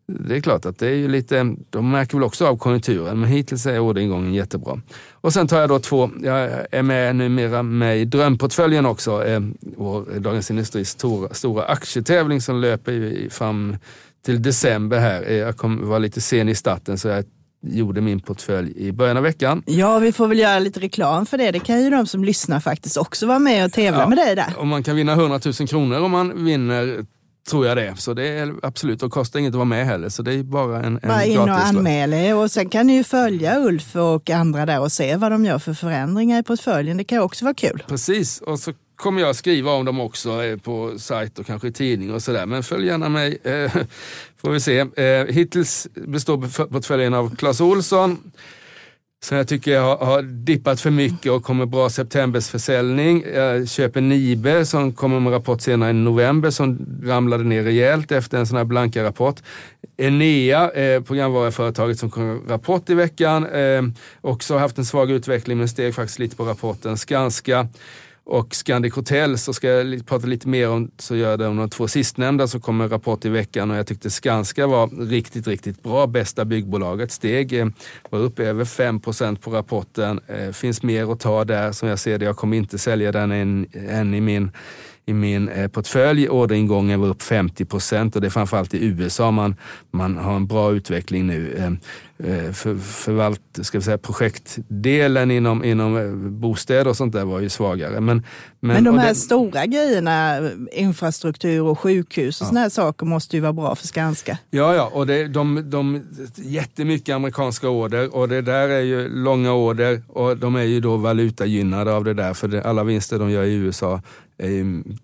det 0.07 0.37
är 0.37 0.41
klart 0.41 0.67
att 0.67 0.79
det 0.79 0.87
är 0.87 0.95
ju 0.95 1.09
lite, 1.09 1.57
de 1.71 1.91
märker 1.91 2.17
väl 2.17 2.25
också 2.25 2.47
av 2.47 2.57
konjunkturen, 2.57 3.21
men 3.21 3.29
hittills 3.29 3.67
är 3.67 3.79
orderingången 3.79 4.35
jättebra. 4.35 4.81
Och 5.13 5.33
sen 5.33 5.49
tar 5.49 5.61
jag 5.61 5.69
då 5.69 5.79
två, 5.79 6.11
jag 6.23 6.51
är 6.71 6.83
med 6.83 7.17
numera 7.17 7.63
med 7.63 7.99
i 7.99 8.05
drömportföljen 8.05 8.87
också, 8.87 9.25
eh, 9.25 9.41
vår 9.61 10.21
Dagens 10.21 10.51
Industris 10.51 10.89
stora, 10.89 11.35
stora 11.35 11.65
aktietävling 11.65 12.41
som 12.41 12.61
löper 12.61 13.29
fram 13.31 13.77
till 14.25 14.43
december 14.43 14.99
här. 14.99 15.23
Eh, 15.23 15.35
jag 15.35 15.57
kom, 15.57 15.89
var 15.89 15.99
lite 15.99 16.21
sen 16.21 16.49
i 16.49 16.55
starten 16.55 16.99
så 16.99 17.09
jag 17.09 17.25
gjorde 17.67 18.01
min 18.01 18.21
portfölj 18.21 18.73
i 18.77 18.93
början 18.93 19.17
av 19.17 19.23
veckan. 19.23 19.63
Ja, 19.67 19.99
vi 19.99 20.13
får 20.13 20.29
väl 20.29 20.39
göra 20.39 20.59
lite 20.59 20.81
reklam 20.81 21.27
för 21.27 21.39
det. 21.39 21.51
Det 21.51 21.59
kan 21.59 21.83
ju 21.83 21.91
de 21.91 22.07
som 22.07 22.25
lyssnar 22.25 22.61
faktiskt 22.61 22.97
också 22.97 23.27
vara 23.27 23.39
med 23.39 23.65
och 23.65 23.73
tävla 23.73 24.01
ja, 24.01 24.09
med 24.09 24.19
dig 24.19 24.37
där. 24.37 24.55
Och 24.59 24.67
man 24.67 24.83
kan 24.83 24.97
vinna 24.97 25.13
100 25.13 25.41
000 25.45 25.69
kronor 25.69 26.01
om 26.01 26.11
man 26.11 26.45
vinner 26.45 27.07
Tror 27.49 27.67
jag 27.67 27.77
det. 27.77 27.95
Så 27.97 28.15
det 28.15 28.29
är 28.29 28.55
absolut, 28.63 29.03
och 29.03 29.13
kostar 29.13 29.41
inget 29.41 29.51
att 29.51 29.55
vara 29.55 29.65
med 29.65 29.87
heller. 29.87 30.09
Så 30.09 30.23
det 30.23 30.33
är 30.35 30.43
bara 30.43 30.83
en, 30.83 30.99
en 31.03 31.09
Bara 31.09 31.25
in 31.25 31.39
och 31.39 31.49
anmäla 31.49 32.17
er 32.17 32.35
och 32.37 32.51
sen 32.51 32.69
kan 32.69 32.87
ni 32.87 32.97
ju 32.97 33.05
följa 33.05 33.61
Ulf 33.61 33.97
och 33.97 34.31
andra 34.31 34.67
där 34.67 34.81
och 34.81 34.93
se 34.93 35.17
vad 35.17 35.33
de 35.33 35.45
gör 35.45 35.59
för 35.59 35.75
förändringar 35.75 36.41
i 36.41 36.43
portföljen. 36.43 36.97
Det 36.97 37.05
kan 37.05 37.19
också 37.19 37.45
vara 37.45 37.55
kul. 37.55 37.83
Precis, 37.89 38.41
och 38.41 38.59
så 38.59 38.73
kommer 38.97 39.21
jag 39.21 39.37
skriva 39.37 39.73
om 39.73 39.85
dem 39.85 40.01
också 40.01 40.45
eh, 40.45 40.57
på 40.57 40.99
sajt 40.99 41.39
och 41.39 41.47
kanske 41.47 41.69
i 41.69 41.73
tidning 41.73 42.15
och 42.15 42.23
sådär. 42.23 42.47
Men 42.47 42.63
följ 42.63 42.87
gärna 42.87 43.09
mig, 43.09 43.39
eh, 43.43 43.73
får 44.37 44.51
vi 44.51 44.61
se. 44.61 44.79
Eh, 44.79 45.27
hittills 45.27 45.89
består 45.95 46.67
portföljen 46.69 47.15
av 47.15 47.37
Clas 47.37 47.61
Olsson, 47.61 48.33
som 49.25 49.37
jag 49.37 49.49
tycker 49.49 49.81
har, 49.81 49.97
har 49.97 50.23
dippat 50.23 50.81
för 50.81 50.91
mycket 50.91 51.33
och 51.33 51.45
kommer 51.45 51.67
bra 51.67 51.91
septembersförsäljning. 51.91 53.25
Jag 53.35 53.69
köper 53.69 54.01
Nibe 54.01 54.67
som 54.67 54.93
kommer 54.93 55.21
med 55.21 55.33
rapport 55.33 55.61
senare 55.61 55.91
i 55.91 55.93
november 55.93 56.51
som 56.51 56.87
ramlade 57.05 57.45
ner 57.45 57.63
rejält 57.63 58.13
efter 58.13 58.39
en 58.39 58.47
sån 58.47 58.57
här 58.57 58.65
blanka 58.65 59.05
rapport. 59.05 59.37
Enea, 59.97 60.71
eh, 60.71 61.03
programvaruföretaget 61.03 61.99
som 61.99 62.11
kom 62.11 62.27
med 62.27 62.51
rapport 62.51 62.91
i 62.91 62.95
veckan, 62.95 63.47
eh, 63.47 63.83
också 64.21 64.57
haft 64.57 64.79
en 64.79 64.85
svag 64.85 65.11
utveckling 65.11 65.59
men 65.59 65.69
steg 65.69 65.95
faktiskt 65.95 66.19
lite 66.19 66.37
på 66.37 66.45
rapporten. 66.45 66.97
Skanska 66.97 67.69
och 68.27 68.55
Scandic 68.55 68.95
Hotel 68.95 69.39
så 69.39 69.53
ska 69.53 69.69
jag 69.69 70.07
prata 70.07 70.27
lite 70.27 70.49
mer 70.49 70.69
om, 70.69 70.91
så 70.99 71.17
gör 71.17 71.37
det 71.37 71.47
om 71.47 71.57
de 71.57 71.71
två 71.71 71.89
sistnämnda 71.89 72.49
så 72.49 72.61
kommer 72.61 72.85
en 72.85 72.91
rapport 72.91 73.25
i 73.25 73.29
veckan 73.29 73.71
och 73.71 73.77
jag 73.77 73.87
tyckte 73.87 74.11
Skanska 74.11 74.67
var 74.67 75.07
riktigt, 75.09 75.47
riktigt 75.47 75.83
bra. 75.83 76.07
Bästa 76.07 76.45
byggbolaget. 76.45 77.13
Steg 77.13 77.53
eh, 77.53 77.67
var 78.11 78.19
uppe 78.19 78.45
över 78.45 78.65
5% 78.65 79.37
på 79.37 79.51
rapporten. 79.51 80.21
Eh, 80.27 80.51
finns 80.51 80.83
mer 80.83 81.13
att 81.13 81.21
ta 81.21 81.45
där 81.45 81.73
som 81.73 81.89
jag 81.89 81.99
ser 81.99 82.19
det. 82.19 82.25
Jag 82.25 82.37
kommer 82.37 82.57
inte 82.57 82.79
sälja 82.79 83.13
den 83.13 83.33
än, 83.33 83.67
än 83.89 84.15
i 84.15 84.21
min 84.21 84.51
i 85.07 85.13
min 85.13 85.49
eh, 85.49 85.69
portfölj. 85.69 86.29
Orderingången 86.29 87.01
var 87.01 87.09
upp 87.09 87.23
50 87.23 87.65
procent 87.65 88.15
och 88.15 88.21
det 88.21 88.29
är 88.29 88.31
framförallt 88.31 88.75
i 88.75 88.87
USA 88.87 89.31
man, 89.31 89.57
man 89.91 90.17
har 90.17 90.37
en 90.37 90.47
bra 90.47 90.73
utveckling 90.73 91.27
nu. 91.27 91.55
Eh, 91.59 91.73
eh, 92.19 92.53
för, 92.53 92.77
förvalt, 92.77 93.41
ska 93.63 93.79
vi 93.79 93.85
säga, 93.85 93.99
projektdelen 93.99 95.31
inom, 95.31 95.65
inom 95.65 96.13
bostäder 96.41 96.89
och 96.89 96.97
sånt 96.97 97.13
där 97.13 97.25
var 97.25 97.41
ju 97.41 97.49
svagare. 97.49 98.01
Men, 98.01 98.23
men, 98.61 98.75
men 98.75 98.85
de 98.85 98.99
här 98.99 99.09
det, 99.09 99.15
stora 99.15 99.67
grejerna, 99.67 100.41
infrastruktur 100.73 101.63
och 101.63 101.79
sjukhus 101.79 102.41
och 102.41 102.45
ja. 102.45 102.49
såna 102.49 102.61
här 102.61 102.69
saker 102.69 103.07
måste 103.07 103.37
ju 103.37 103.43
vara 103.43 103.53
bra 103.53 103.75
för 103.75 103.87
Skanska. 103.87 104.39
Ja, 104.51 104.75
ja, 104.75 104.91
och 104.93 105.07
det, 105.07 105.29
de, 105.29 105.71
de, 105.71 106.03
jättemycket 106.35 107.15
amerikanska 107.15 107.69
order 107.69 108.15
och 108.15 108.29
det 108.29 108.43
där 108.43 108.69
är 108.69 108.81
ju 108.81 109.09
långa 109.09 109.53
order 109.53 110.03
och 110.09 110.37
de 110.37 110.57
är 110.57 110.63
ju 110.63 110.81
då 110.81 110.97
valutagynnade 110.97 111.93
av 111.93 112.05
det 112.05 112.15
där 112.15 112.35
för 112.35 112.49
det, 112.49 112.63
alla 112.63 112.85
vinster 112.85 113.19
de 113.19 113.31
gör 113.31 113.45
i 113.45 113.55
USA 113.55 114.01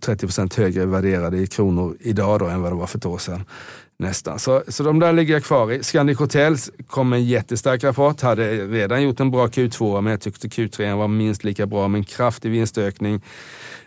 30 0.01 0.27
procent 0.27 0.55
högre 0.55 0.87
värderade 0.87 1.39
i 1.39 1.47
kronor 1.47 1.97
idag 2.01 2.39
då 2.39 2.47
än 2.47 2.63
vad 2.63 2.73
det 2.73 2.77
var 2.77 2.87
för 2.87 2.99
ett 2.99 3.07
år 3.07 3.19
sedan. 3.19 3.45
Nästan. 3.97 4.39
Så, 4.39 4.63
så 4.69 4.83
de 4.83 4.99
där 4.99 5.13
ligger 5.13 5.35
jag 5.35 5.45
kvar 5.45 5.73
i. 5.73 5.83
Scandic 5.83 6.19
Hotels 6.19 6.71
kom 6.87 7.13
en 7.13 7.25
jättestark 7.25 7.85
rapport, 7.85 8.21
hade 8.21 8.67
redan 8.67 9.03
gjort 9.03 9.21
en 9.21 9.31
bra 9.31 9.47
Q2 9.47 10.01
men 10.01 10.11
jag 10.11 10.21
tyckte 10.21 10.49
Q3 10.49 10.97
var 10.97 11.09
minst 11.09 11.45
lika 11.45 11.67
bra 11.67 11.89
med 11.89 11.99
en 11.99 12.05
kraftig 12.05 12.51
vinstökning. 12.51 13.21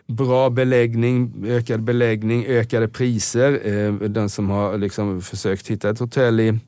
Bra 0.07 0.49
beläggning, 0.49 1.45
ökad 1.47 1.83
beläggning, 1.83 2.45
ökade 2.45 2.87
priser. 2.87 3.61
Eh, 3.63 3.93
den 3.93 4.29
som 4.29 4.49
har 4.49 4.77
liksom 4.77 5.21
försökt 5.21 5.67
hitta 5.67 5.89
ett 5.89 5.99
hotell 5.99 6.39
i 6.39 6.59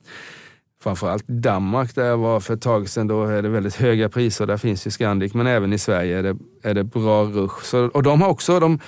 framförallt 0.85 1.27
Danmark 1.27 1.95
där 1.95 2.05
jag 2.05 2.17
var 2.17 2.39
för 2.39 2.53
ett 2.53 2.61
tag 2.61 2.89
sedan, 2.89 3.07
då 3.07 3.25
är 3.25 3.41
det 3.41 3.49
väldigt 3.49 3.75
höga 3.75 4.09
priser. 4.09 4.45
Där 4.45 4.57
finns 4.57 4.87
ju 4.87 4.91
Scandic, 4.91 5.33
men 5.33 5.47
även 5.47 5.73
i 5.73 5.77
Sverige 5.77 6.17
är 6.19 6.23
det, 6.23 6.37
är 6.63 6.73
det 6.73 6.83
bra 6.83 7.23
rush. 7.23 7.63
Så, 7.63 7.85
och 7.85 8.03
de 8.03 8.21
har 8.21 8.29
också, 8.29 8.59
de 8.59 8.79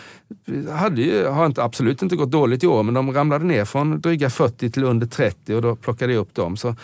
hade 0.71 1.01
ju, 1.01 1.27
har 1.27 1.45
inte, 1.45 1.63
absolut 1.63 2.01
inte 2.01 2.15
gått 2.15 2.31
dåligt 2.31 2.63
i 2.63 2.67
år, 2.67 2.83
men 2.83 2.93
de 2.93 3.13
ramlade 3.13 3.45
ner 3.45 3.65
från 3.65 4.01
dryga 4.01 4.29
40 4.29 4.71
till 4.71 4.83
under 4.83 5.07
30 5.07 5.55
och 5.55 5.61
då 5.61 5.75
plockade 5.75 6.13
jag 6.13 6.19
upp 6.19 6.35
dem. 6.35 6.57
Så 6.57 6.75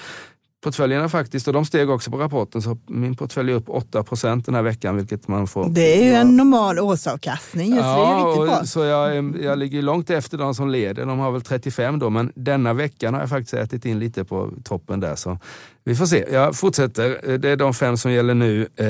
portföljerna 0.63 1.09
faktiskt, 1.09 1.47
och 1.47 1.53
de 1.53 1.65
steg 1.65 1.89
också 1.89 2.11
på 2.11 2.17
rapporten, 2.17 2.61
så 2.61 2.77
min 2.87 3.15
portfölj 3.15 3.51
är 3.51 3.55
upp 3.55 3.67
8% 3.67 4.43
den 4.45 4.55
här 4.55 4.61
veckan. 4.61 4.97
Vilket 4.97 5.27
man 5.27 5.47
får, 5.47 5.69
det 5.69 6.01
är 6.01 6.03
ju 6.03 6.13
en 6.13 6.37
normal 6.37 6.79
årsavkastning, 6.79 7.69
just 7.69 7.81
ja, 7.81 8.45
det 8.45 8.51
är. 8.51 8.63
Så 8.63 8.83
jag, 8.83 9.35
jag 9.41 9.59
ligger 9.59 9.81
långt 9.81 10.09
efter 10.09 10.37
de 10.37 10.55
som 10.55 10.69
leder, 10.69 11.05
de 11.05 11.19
har 11.19 11.31
väl 11.31 11.41
35 11.41 11.99
då, 11.99 12.09
men 12.09 12.31
denna 12.35 12.73
veckan 12.73 13.13
har 13.13 13.21
jag 13.21 13.29
faktiskt 13.29 13.53
ätit 13.53 13.85
in 13.85 13.99
lite 13.99 14.23
på 14.23 14.49
toppen 14.63 14.99
där. 14.99 15.15
Så 15.15 15.37
vi 15.83 15.95
får 15.95 16.05
se, 16.05 16.25
jag 16.31 16.55
fortsätter. 16.55 17.37
Det 17.37 17.49
är 17.49 17.55
de 17.55 17.73
fem 17.73 17.97
som 17.97 18.11
gäller 18.11 18.33
nu. 18.33 18.67
Eh, 18.75 18.87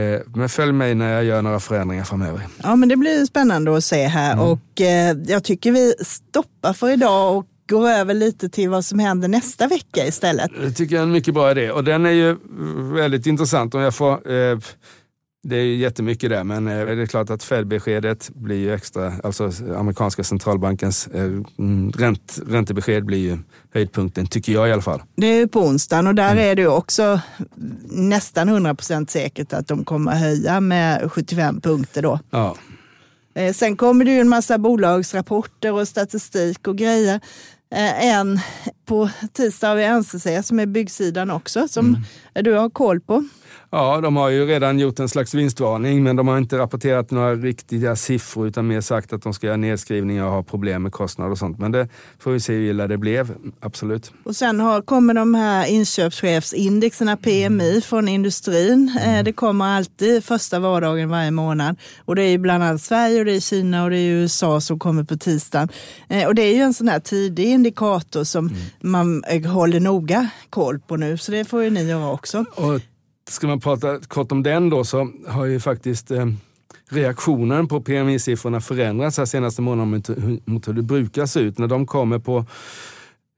eh, 0.00 0.20
men 0.34 0.48
följ 0.48 0.72
mig 0.72 0.94
när 0.94 1.14
jag 1.14 1.24
gör 1.24 1.42
några 1.42 1.60
förändringar 1.60 2.04
framöver. 2.04 2.46
Ja, 2.62 2.76
men 2.76 2.88
det 2.88 2.96
blir 2.96 3.24
spännande 3.24 3.76
att 3.76 3.84
se 3.84 4.06
här 4.06 4.32
mm. 4.32 4.44
och 4.44 4.80
eh, 4.80 5.16
jag 5.26 5.44
tycker 5.44 5.72
vi 5.72 5.94
stoppar 6.00 6.72
för 6.72 6.90
idag 6.90 7.36
och 7.36 7.46
gå 7.72 7.88
över 7.88 8.14
lite 8.14 8.48
till 8.48 8.70
vad 8.70 8.84
som 8.84 8.98
händer 8.98 9.28
nästa 9.28 9.66
vecka 9.66 10.06
istället. 10.06 10.50
Det 10.60 10.72
tycker 10.72 10.94
jag 10.94 11.00
är 11.00 11.06
en 11.06 11.12
mycket 11.12 11.34
bra 11.34 11.50
idé 11.50 11.70
och 11.70 11.84
den 11.84 12.06
är 12.06 12.10
ju 12.10 12.36
väldigt 12.94 13.26
intressant. 13.26 13.74
Om 13.74 13.80
jag 13.80 13.94
får, 13.94 14.12
eh, 14.12 14.58
det 15.42 15.56
är 15.56 15.62
ju 15.62 15.76
jättemycket 15.76 16.30
där, 16.30 16.44
men 16.44 16.68
eh, 16.68 16.86
det 16.86 17.02
är 17.02 17.06
klart 17.06 17.30
att 17.30 17.42
Fed-beskedet 17.42 18.30
blir 18.34 18.56
ju 18.56 18.74
extra, 18.74 19.12
alltså 19.24 19.50
amerikanska 19.76 20.24
centralbankens 20.24 21.06
eh, 21.06 21.24
mm, 21.58 21.92
ränt, 21.92 22.38
räntebesked 22.48 23.04
blir 23.04 23.18
ju 23.18 23.38
höjdpunkten, 23.74 24.26
tycker 24.26 24.52
jag 24.52 24.68
i 24.68 24.72
alla 24.72 24.82
fall. 24.82 25.02
Det 25.16 25.26
är 25.26 25.46
på 25.46 25.60
onsdagen 25.60 26.06
och 26.06 26.14
där 26.14 26.32
mm. 26.32 26.50
är 26.50 26.54
det 26.54 26.62
ju 26.62 26.68
också 26.68 27.20
nästan 27.90 28.48
100% 28.48 29.06
säkert 29.06 29.52
att 29.52 29.68
de 29.68 29.84
kommer 29.84 30.12
höja 30.12 30.60
med 30.60 31.12
75 31.12 31.60
punkter 31.60 32.02
då. 32.02 32.18
Ja. 32.30 32.56
Eh, 33.34 33.52
sen 33.52 33.76
kommer 33.76 34.04
det 34.04 34.10
ju 34.10 34.20
en 34.20 34.28
massa 34.28 34.58
bolagsrapporter 34.58 35.72
och 35.72 35.88
statistik 35.88 36.68
och 36.68 36.78
grejer. 36.78 37.20
Eh, 37.72 38.06
en 38.06 38.40
på 38.84 39.10
tisdag 39.32 39.68
har 39.68 39.76
vi 39.76 40.00
NCC 40.00 40.46
som 40.46 40.60
är 40.60 40.66
byggsidan 40.66 41.30
också, 41.30 41.68
som 41.68 41.86
mm. 41.86 42.44
du 42.44 42.52
har 42.52 42.70
koll 42.70 43.00
på. 43.00 43.24
Ja, 43.74 44.00
de 44.00 44.16
har 44.16 44.28
ju 44.28 44.46
redan 44.46 44.78
gjort 44.78 44.98
en 44.98 45.08
slags 45.08 45.34
vinstvarning, 45.34 46.02
men 46.02 46.16
de 46.16 46.28
har 46.28 46.38
inte 46.38 46.58
rapporterat 46.58 47.10
några 47.10 47.34
riktiga 47.34 47.96
siffror 47.96 48.46
utan 48.46 48.66
mer 48.66 48.80
sagt 48.80 49.12
att 49.12 49.22
de 49.22 49.34
ska 49.34 49.46
göra 49.46 49.56
nedskrivningar 49.56 50.24
och 50.24 50.30
ha 50.30 50.42
problem 50.42 50.82
med 50.82 50.92
kostnader 50.92 51.30
och 51.30 51.38
sånt. 51.38 51.58
Men 51.58 51.72
det 51.72 51.88
får 52.18 52.30
vi 52.30 52.40
se 52.40 52.52
hur 52.52 52.70
illa 52.70 52.86
det 52.86 52.98
blev, 52.98 53.34
absolut. 53.60 54.12
Och 54.24 54.36
sen 54.36 54.60
har, 54.60 54.82
kommer 54.82 55.14
de 55.14 55.34
här 55.34 55.66
inköpschefsindexerna 55.66 57.16
PMI 57.16 57.80
från 57.80 58.08
industrin. 58.08 58.96
Eh, 59.00 59.08
mm. 59.08 59.24
Det 59.24 59.32
kommer 59.32 59.64
alltid 59.64 60.24
första 60.24 60.58
vardagen 60.58 61.08
varje 61.08 61.30
månad. 61.30 61.76
Och 62.04 62.16
det 62.16 62.22
är 62.22 62.38
bland 62.38 62.64
annat 62.64 62.82
Sverige, 62.82 63.18
och 63.18 63.24
det 63.24 63.36
är 63.36 63.40
Kina 63.40 63.84
och 63.84 63.90
det 63.90 63.98
är 63.98 64.10
USA 64.10 64.60
som 64.60 64.78
kommer 64.78 65.04
på 65.04 65.16
tisdagen. 65.16 65.68
Eh, 66.08 66.26
och 66.26 66.34
det 66.34 66.42
är 66.42 66.54
ju 66.54 66.62
en 66.62 66.74
sån 66.74 66.88
här 66.88 67.00
tidig 67.00 67.44
indikator 67.44 68.24
som 68.24 68.46
mm. 68.46 68.60
man 68.80 69.24
eh, 69.24 69.50
håller 69.50 69.80
noga 69.80 70.30
koll 70.50 70.78
på 70.78 70.96
nu, 70.96 71.18
så 71.18 71.32
det 71.32 71.44
får 71.44 71.62
ju 71.62 71.70
ni 71.70 71.88
göra 71.88 72.10
också. 72.10 72.44
Och 72.54 72.80
Ska 73.28 73.46
man 73.46 73.60
prata 73.60 73.98
kort 73.98 74.32
om 74.32 74.42
den 74.42 74.70
då 74.70 74.84
så 74.84 75.10
har 75.26 75.44
ju 75.44 75.60
faktiskt 75.60 76.10
eh, 76.10 76.26
reaktionen 76.90 77.68
på 77.68 77.80
PMI-siffrorna 77.80 78.60
förändrats 78.60 79.18
här 79.18 79.24
senaste 79.24 79.62
månaden 79.62 79.90
mot, 80.44 80.68
hur 80.68 80.72
det 80.72 80.82
brukar 80.82 81.26
se 81.26 81.40
ut. 81.40 81.58
När 81.58 81.66
de 81.66 81.86
kommer 81.86 82.18
på 82.18 82.46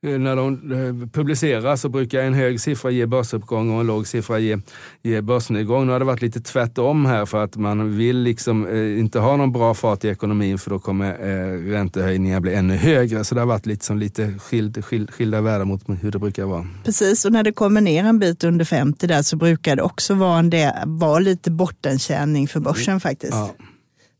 när 0.04 0.36
de 0.36 0.72
eh, 0.72 1.08
publiceras 1.08 1.80
så 1.80 1.88
brukar 1.88 2.20
en 2.20 2.34
hög 2.34 2.60
siffra 2.60 2.90
ge 2.90 3.06
börsuppgång 3.06 3.74
och 3.74 3.80
en 3.80 3.86
låg 3.86 4.06
siffra 4.06 4.38
ge, 4.38 4.58
ge 5.02 5.20
börsnedgång. 5.20 5.86
Nu 5.86 5.92
har 5.92 5.98
det 5.98 6.04
varit 6.04 6.22
lite 6.22 6.40
tvärtom 6.40 7.06
här 7.06 7.26
för 7.26 7.44
att 7.44 7.56
man 7.56 7.96
vill 7.96 8.18
liksom 8.18 8.66
eh, 8.66 8.98
inte 8.98 9.18
ha 9.18 9.36
någon 9.36 9.52
bra 9.52 9.74
fart 9.74 10.04
i 10.04 10.08
ekonomin 10.08 10.58
för 10.58 10.70
då 10.70 10.78
kommer 10.78 11.10
eh, 11.10 11.70
räntehöjningar 11.70 12.40
bli 12.40 12.54
ännu 12.54 12.76
högre. 12.76 13.24
Så 13.24 13.34
det 13.34 13.40
har 13.40 13.48
varit 13.48 13.66
lite, 13.66 13.84
som 13.84 13.98
lite 13.98 14.38
skild, 14.38 14.84
skild, 14.84 15.10
skilda 15.10 15.40
världar 15.40 15.64
mot 15.64 15.82
hur 16.00 16.10
det 16.10 16.18
brukar 16.18 16.44
vara. 16.44 16.66
Precis, 16.84 17.24
och 17.24 17.32
när 17.32 17.42
det 17.42 17.52
kommer 17.52 17.80
ner 17.80 18.04
en 18.04 18.18
bit 18.18 18.44
under 18.44 18.64
50 18.64 19.06
där 19.06 19.22
så 19.22 19.36
brukar 19.36 19.76
det 19.76 19.82
också 19.82 20.14
vara, 20.14 20.38
en 20.38 20.50
del, 20.50 20.72
vara 20.86 21.18
lite 21.18 21.50
bottenkänning 21.50 22.48
för 22.48 22.60
börsen 22.60 23.00
faktiskt. 23.00 23.32
Ja. 23.32 23.54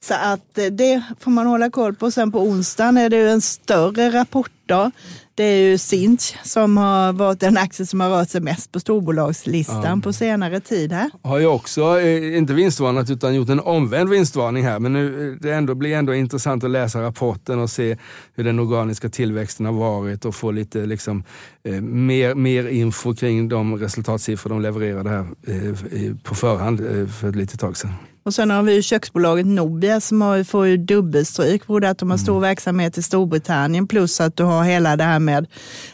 Så 0.05 0.14
att 0.14 0.59
det 0.73 1.03
får 1.21 1.31
man 1.31 1.47
hålla 1.47 1.71
koll 1.71 1.95
på. 1.95 2.11
Sen 2.11 2.33
på 2.33 2.40
onsdagen 2.40 2.97
är 2.97 3.11
det 3.11 3.31
en 3.31 3.40
större 3.40 4.11
rapportdag 4.11 4.90
det 5.37 5.45
är 5.45 5.71
ju 5.71 5.79
Sinch 5.79 6.37
som 6.45 6.77
har 6.77 7.12
varit 7.12 7.40
den 7.40 7.57
aktie 7.57 7.87
som 7.87 8.01
har 8.01 8.11
rört 8.11 8.29
sig 8.29 8.40
mest 8.40 8.73
på 8.73 8.81
storbolagslistan 8.81 9.99
ja. 9.99 10.01
på 10.03 10.12
senare 10.12 10.61
tid 10.61 10.93
här. 10.93 11.11
Har 11.23 11.38
ju 11.38 11.47
också, 11.47 12.01
eh, 12.01 12.37
inte 12.37 12.55
vinstvarnat 12.55 13.11
utan 13.11 13.35
gjort 13.35 13.49
en 13.49 13.61
omvänd 13.61 14.11
vinstvarning 14.11 14.64
här. 14.64 14.79
Men 14.79 14.93
nu 14.93 15.33
eh, 15.33 15.37
det 15.40 15.55
ändå, 15.55 15.75
blir 15.75 15.97
ändå 15.97 16.14
intressant 16.14 16.64
att 16.64 16.71
läsa 16.71 17.03
rapporten 17.03 17.59
och 17.59 17.71
se 17.71 17.97
hur 18.35 18.45
den 18.45 18.59
organiska 18.59 19.09
tillväxten 19.09 19.67
har 19.67 19.73
varit 19.73 20.25
och 20.25 20.35
få 20.35 20.51
lite 20.51 20.87
liksom, 20.87 21.25
eh, 21.64 21.81
mer, 21.81 22.35
mer 22.35 22.69
info 22.69 23.14
kring 23.14 23.49
de 23.49 23.77
resultatsiffror 23.79 24.51
de 24.51 24.62
levererade 24.62 25.11
här 25.11 25.27
eh, 25.47 26.17
på 26.23 26.35
förhand 26.35 26.81
eh, 26.81 27.07
för 27.07 27.29
ett 27.29 27.37
litet 27.37 27.61
tag 27.61 27.77
sedan. 27.77 27.93
Och 28.24 28.34
sen 28.34 28.50
har 28.50 28.62
vi 28.62 28.82
köksbolaget 28.82 29.46
Nobia 29.46 30.00
som 30.00 30.20
har, 30.20 30.44
får 30.44 30.66
ju 30.66 30.76
dubbelstryk, 30.76 31.66
både 31.66 31.90
att 31.90 31.98
de 31.98 32.10
har 32.10 32.18
stor 32.18 32.32
mm. 32.32 32.42
verksamhet 32.42 32.98
i 32.98 33.02
Storbritannien 33.02 33.87
plus 33.87 34.20
att 34.20 34.37
du 34.37 34.42
har 34.42 34.64
hela 34.64 34.96
det 34.96 35.04
här 35.04 35.18
med 35.18 35.46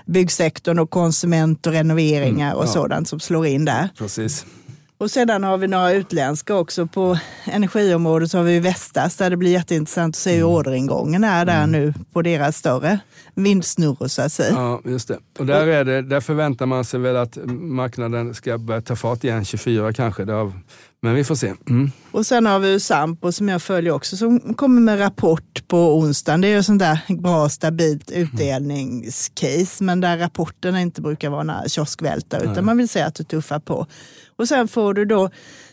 byggsektorn 0.07 0.79
och 0.79 0.91
konsument 0.91 1.67
och 1.67 1.73
renoveringar 1.73 2.51
mm, 2.51 2.59
och 2.59 2.69
sådant 2.69 3.09
som 3.09 3.21
slår 3.21 3.47
in 3.47 3.65
där. 3.65 3.89
Precis. 3.99 4.47
Och 4.99 5.11
sedan 5.11 5.45
har 5.45 5.59
vi 5.59 5.67
några 5.67 5.93
utländska 5.93 6.55
också. 6.55 6.87
På 6.87 7.19
energiområdet 7.45 8.31
så 8.31 8.39
har 8.39 8.45
vi 8.45 8.61
Vestas 8.61 9.17
där 9.17 9.31
det 9.31 9.37
blir 9.37 9.51
jätteintressant 9.51 10.17
att 10.17 10.21
se 10.21 10.31
hur 10.31 10.39
mm. 10.39 10.51
orderingången 10.51 11.25
är 11.25 11.45
där 11.45 11.65
mm. 11.65 11.73
nu 11.73 11.95
på 12.13 12.23
deras 12.23 12.57
större 12.57 12.99
vindsnurror 13.35 14.09
så 14.09 14.23
att 14.23 14.33
säga. 14.33 14.53
Ja, 14.53 14.81
just 14.85 15.09
det. 15.09 15.19
Och 15.39 15.47
där, 15.47 15.67
är 15.67 15.85
det, 15.85 16.03
där 16.03 16.21
förväntar 16.21 16.67
man 16.67 16.85
sig 16.85 17.01
väl 17.01 17.17
att 17.17 17.39
marknaden 17.47 18.35
ska 18.35 18.59
börja 18.59 18.81
ta 18.81 18.97
fart 18.97 19.25
igen 19.25 19.45
24 19.45 19.93
kanske. 19.93 20.25
Det 20.25 20.33
har 20.33 20.53
men 21.03 21.15
vi 21.15 21.25
får 21.25 21.35
se. 21.35 21.55
Mm. 21.69 21.91
Och 22.11 22.27
sen 22.27 22.47
har 22.47 22.59
vi 22.59 22.81
Sampo 22.81 23.33
som 23.33 23.49
jag 23.49 23.63
följer 23.63 23.93
också 23.93 24.17
som 24.17 24.55
kommer 24.55 24.81
med 24.81 25.01
rapport 25.01 25.69
på 25.69 25.99
onsdagen. 25.99 26.41
Det 26.41 26.49
är 26.49 26.57
ju 26.57 26.63
sånt 26.63 26.79
där 26.79 27.01
bra 27.09 27.49
stabilt 27.49 28.11
utdelningscase 28.11 29.85
men 29.85 30.01
där 30.01 30.19
rapporterna 30.19 30.81
inte 30.81 31.01
brukar 31.01 31.31
vara 31.31 31.43
några 31.43 31.69
kioskvältare 31.69 32.53
utan 32.53 32.65
man 32.65 32.77
vill 32.77 32.89
säga 32.89 33.07
att 33.07 33.15
du 33.15 33.25
tuffar 33.25 33.59
på. 33.59 33.87
Och 34.37 34.49
sen 34.49 34.69
får 34.69 34.95
du 34.95 35.05
då 35.05 35.31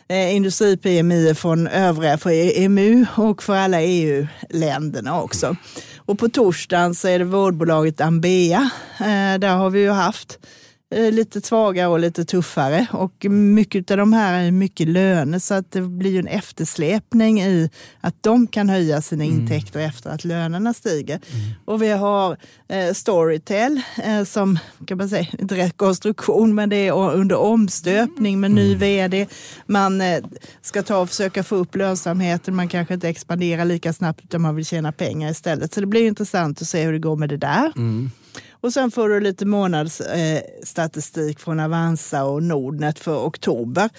eh, 0.08 0.36
industri-PMI 0.36 1.36
från 1.36 1.68
övriga 1.68 2.18
för 2.18 2.60
EMU 2.60 3.06
och 3.16 3.44
för 3.44 3.56
alla 3.56 3.82
EU-länderna 3.82 5.22
också. 5.22 5.56
Och 5.98 6.20
på 6.20 6.30
torsdagen 6.30 6.96
så 6.96 7.08
är 7.08 7.20
det 7.20 7.26
vårdbolaget 7.26 8.02
Ambea. 8.02 8.70
Eh, 9.00 9.40
där 9.40 9.56
har 9.56 9.70
vi 9.70 9.80
ju 9.80 9.92
haft 9.92 10.40
lite 10.90 11.42
svagare 11.42 11.88
och 11.88 12.00
lite 12.00 12.26
tuffare. 12.26 12.88
Och 12.92 13.26
mycket 13.30 13.92
av 13.92 13.98
de 13.98 14.14
här 14.14 14.44
är 14.44 14.52
mycket 14.52 14.88
löner 14.88 15.40
så 15.40 15.54
att 15.54 15.72
det 15.72 15.82
blir 15.82 16.20
en 16.20 16.28
eftersläpning 16.28 17.42
i 17.42 17.70
att 18.02 18.24
de 18.24 18.48
kan 18.48 18.70
höja 18.70 19.02
sina 19.02 19.24
mm. 19.24 19.40
intäkter 19.40 19.80
efter 19.80 20.10
att 20.10 20.26
lönerna 20.26 20.74
stiger. 20.74 21.20
Mm. 21.34 21.46
Och 21.66 21.82
vi 21.82 21.90
har 21.90 22.38
eh, 22.68 22.94
Storytel 22.94 23.82
eh, 24.04 24.24
som, 24.24 24.60
kan 24.86 24.98
man 24.98 25.10
säga, 25.10 25.28
inte 25.40 25.56
rekonstruktion 25.56 26.56
men 26.56 26.70
det 26.70 26.88
är 26.88 26.92
under 26.94 27.36
omstöpning 27.36 28.40
med 28.40 28.52
ny 28.52 28.68
mm. 28.68 28.80
vd. 28.80 29.28
Man 29.66 30.02
eh, 30.02 30.24
ska 30.62 30.84
ta 30.84 30.98
och 30.98 31.10
försöka 31.10 31.44
få 31.44 31.56
upp 31.56 31.76
lönsamheten, 31.76 32.56
man 32.56 32.68
kanske 32.68 32.94
inte 32.94 33.10
expanderar 33.10 33.66
lika 33.66 33.94
snabbt 33.94 34.24
utan 34.24 34.42
man 34.42 34.56
vill 34.56 34.66
tjäna 34.66 34.92
pengar 34.92 35.32
istället. 35.32 35.74
Så 35.74 35.80
det 35.80 35.88
blir 35.88 36.08
intressant 36.08 36.62
att 36.62 36.68
se 36.68 36.84
hur 36.84 36.94
det 36.94 37.00
går 37.00 37.16
med 37.16 37.30
det 37.30 37.38
där. 37.38 37.72
Mm. 37.76 38.12
Och 38.62 38.74
sen 38.74 38.92
får 38.92 39.10
du 39.10 39.20
lite 39.20 39.46
månadsstatistik 39.46 41.40
eh, 41.40 41.44
från 41.44 41.60
Avanza 41.60 42.24
och 42.24 42.44
Nordnet 42.44 43.00
för 43.00 43.26
oktober. 43.26 43.90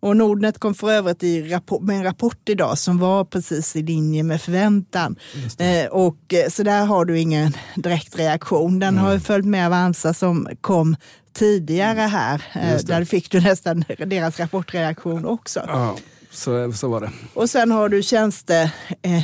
Och 0.00 0.16
Nordnet 0.16 0.58
kom 0.58 0.74
för 0.74 0.90
övrigt 0.90 1.22
i 1.22 1.42
rapport, 1.42 1.82
med 1.82 1.96
en 1.96 2.04
rapport 2.04 2.48
idag 2.48 2.78
som 2.78 2.98
var 2.98 3.24
precis 3.24 3.76
i 3.76 3.82
linje 3.82 4.22
med 4.22 4.42
förväntan. 4.42 5.16
Eh, 5.58 5.86
och, 5.86 6.34
eh, 6.34 6.48
så 6.48 6.62
där 6.62 6.84
har 6.84 7.04
du 7.04 7.18
ingen 7.18 7.56
direkt 7.76 8.18
reaktion. 8.18 8.78
Den 8.78 8.94
mm. 8.94 9.04
har 9.04 9.18
följt 9.18 9.46
med 9.46 9.66
Avanza 9.66 10.14
som 10.14 10.48
kom 10.60 10.96
tidigare 11.32 12.00
här. 12.00 12.42
Eh, 12.52 12.80
där 12.84 13.04
fick 13.04 13.30
du 13.30 13.40
nästan 13.40 13.84
deras 14.06 14.40
rapportreaktion 14.40 15.24
också. 15.24 15.60
Ja, 15.66 15.96
så, 16.30 16.72
så 16.72 16.88
var 16.88 17.00
det. 17.00 17.10
Och 17.34 17.50
sen 17.50 17.70
har 17.70 17.88
du 17.88 18.02
tjänste, 18.02 18.72
eh, 19.02 19.22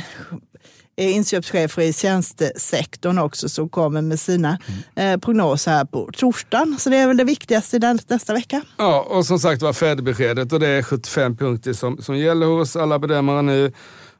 inköpschefer 1.09 1.81
i 1.81 1.93
tjänstesektorn 1.93 3.17
också 3.17 3.49
som 3.49 3.69
kommer 3.69 4.01
med 4.01 4.19
sina 4.19 4.57
mm. 4.95 5.19
prognoser 5.19 5.71
här 5.71 5.85
på 5.85 6.09
torsdagen. 6.13 6.75
Så 6.79 6.89
det 6.89 6.97
är 6.97 7.07
väl 7.07 7.17
det 7.17 7.23
viktigaste 7.23 7.79
den, 7.79 7.99
nästa 8.07 8.33
vecka. 8.33 8.61
Ja, 8.77 9.07
och 9.09 9.25
som 9.25 9.39
sagt 9.39 9.61
var 9.61 9.73
Fed-beskedet 9.73 10.53
och 10.53 10.59
det 10.59 10.67
är 10.67 10.83
75 10.83 11.37
punkter 11.37 11.73
som, 11.73 11.97
som 11.97 12.17
gäller 12.17 12.45
hos 12.45 12.75
alla 12.75 12.99
bedömare 12.99 13.41
nu. 13.41 13.71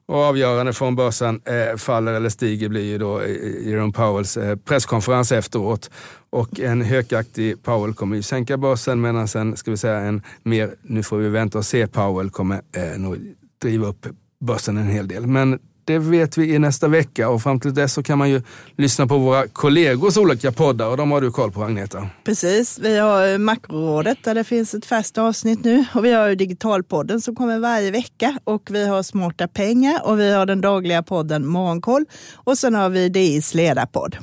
Och 0.06 0.18
avgörande 0.18 0.74
för 0.74 0.86
om 0.86 0.96
börsen 0.96 1.42
eh, 1.46 1.78
faller 1.78 2.14
eller 2.14 2.30
stiger 2.30 2.70
blir 2.70 2.84
ju 2.84 2.98
då 2.98 3.28
Jerome 3.66 3.94
Powells 3.94 4.38
eh, 4.38 4.56
presskonferens 4.56 5.32
efteråt. 5.32 5.90
Och 6.30 6.60
en 6.60 6.82
hökaktig 6.82 7.64
Powell 7.64 7.94
kommer 7.94 8.16
ju 8.16 8.24
sänka 8.24 8.58
börsen 8.58 9.02
medan 9.02 9.28
en, 9.36 9.58
ska 9.58 9.72
vi 9.72 9.78
säga, 9.78 10.00
en 10.00 10.22
mer, 10.44 10.76
nu 10.82 11.04
får 11.04 11.18
vi 11.18 11.30
vänta 11.30 11.58
och 11.58 11.66
se, 11.66 11.88
Powell 11.88 12.30
kommer 12.30 12.62
eh, 12.76 13.00
nog 13.00 13.18
driva 13.62 13.88
upp 13.88 14.08
börsen 14.40 14.78
en 14.78 14.88
hel 14.88 15.08
del. 15.08 15.28
Men 15.28 15.60
det 15.86 16.00
vet 16.00 16.38
vi 16.38 16.54
i 16.54 16.60
nästa 16.60 16.88
vecka 16.88 17.30
och 17.30 17.42
fram 17.42 17.60
till 17.60 17.74
dess 17.74 17.94
så 17.94 18.04
kan 18.04 18.18
man 18.18 18.30
ju 18.30 18.42
lyssna 18.78 19.08
på 19.08 19.18
våra 19.18 19.48
kollegors 19.48 20.18
olika 20.18 20.52
poddar 20.52 20.88
och 20.88 20.98
de 20.98 21.12
har 21.12 21.22
du 21.22 21.32
koll 21.32 21.52
på 21.52 21.64
Agneta. 21.64 22.10
Precis, 22.24 22.80
vi 22.80 22.98
har 22.98 23.38
Makrorådet 23.38 24.18
där 24.24 24.36
det 24.36 24.44
finns 24.44 24.74
ett 24.74 24.86
färskt 24.86 25.18
avsnitt 25.18 25.64
nu 25.64 25.86
och 25.96 26.06
vi 26.06 26.12
har 26.12 26.36
Digitalpodden 26.36 27.22
som 27.22 27.36
kommer 27.36 27.60
varje 27.60 27.92
vecka 27.92 28.40
och 28.44 28.68
vi 28.70 28.88
har 28.88 29.04
Smarta 29.04 29.48
pengar 29.48 30.02
och 30.06 30.20
vi 30.20 30.32
har 30.32 30.46
den 30.46 30.62
dagliga 30.62 31.04
podden 31.04 31.48
Morgonkoll 31.48 32.06
och 32.36 32.58
sen 32.58 32.76
har 32.76 32.90
vi 32.90 33.10
DIs 33.10 33.54
ledarpodd. 33.54 34.18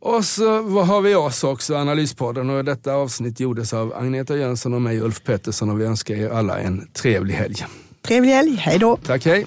Och 0.00 0.24
så 0.24 0.62
vad 0.62 0.86
har 0.86 1.00
vi 1.00 1.14
oss 1.14 1.44
också, 1.44 1.74
Analyspodden 1.74 2.50
och 2.50 2.64
detta 2.64 2.92
avsnitt 2.92 3.40
gjordes 3.40 3.72
av 3.72 3.94
Agneta 3.94 4.36
Jönsson 4.36 4.74
och 4.74 4.82
mig 4.82 5.00
Ulf 5.00 5.24
Pettersson 5.24 5.70
och 5.70 5.80
vi 5.80 5.84
önskar 5.84 6.14
er 6.14 6.30
alla 6.30 6.58
en 6.58 6.88
trevlig 6.92 7.34
helg. 7.34 7.66
Trevlig 8.02 8.30
helg, 8.30 8.56
hej 8.56 8.78
då! 8.78 8.96
Tack, 8.96 9.24
hej! 9.24 9.46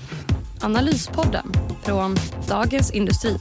Analyspodden 0.63 1.51
från 1.83 2.15
Dagens 2.47 2.91
Industri. 2.91 3.37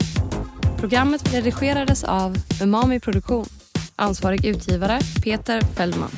Programmet 0.79 1.35
redigerades 1.35 2.05
av 2.05 2.37
Umami 2.63 3.01
Produktion. 3.01 3.47
Ansvarig 3.97 4.47
utgivare 4.47 5.01
Peter 5.25 5.61
Fellman. 5.61 6.11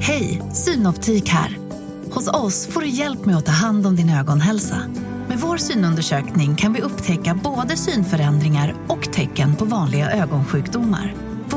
Hej, 0.00 0.42
Synoptik 0.52 1.28
här. 1.28 1.58
Hos 2.10 2.28
oss 2.28 2.66
får 2.66 2.80
du 2.80 2.88
hjälp 2.88 3.24
med 3.24 3.36
att 3.36 3.46
ta 3.46 3.52
hand 3.52 3.86
om 3.86 3.96
din 3.96 4.10
ögonhälsa. 4.10 4.82
Med 5.28 5.38
vår 5.38 5.56
synundersökning 5.56 6.56
kan 6.56 6.72
vi 6.72 6.80
upptäcka 6.80 7.40
både 7.44 7.76
synförändringar 7.76 8.74
och 8.88 9.12
tecken 9.12 9.56
på 9.56 9.64
vanliga 9.64 10.10
ögonsjukdomar. 10.10 11.14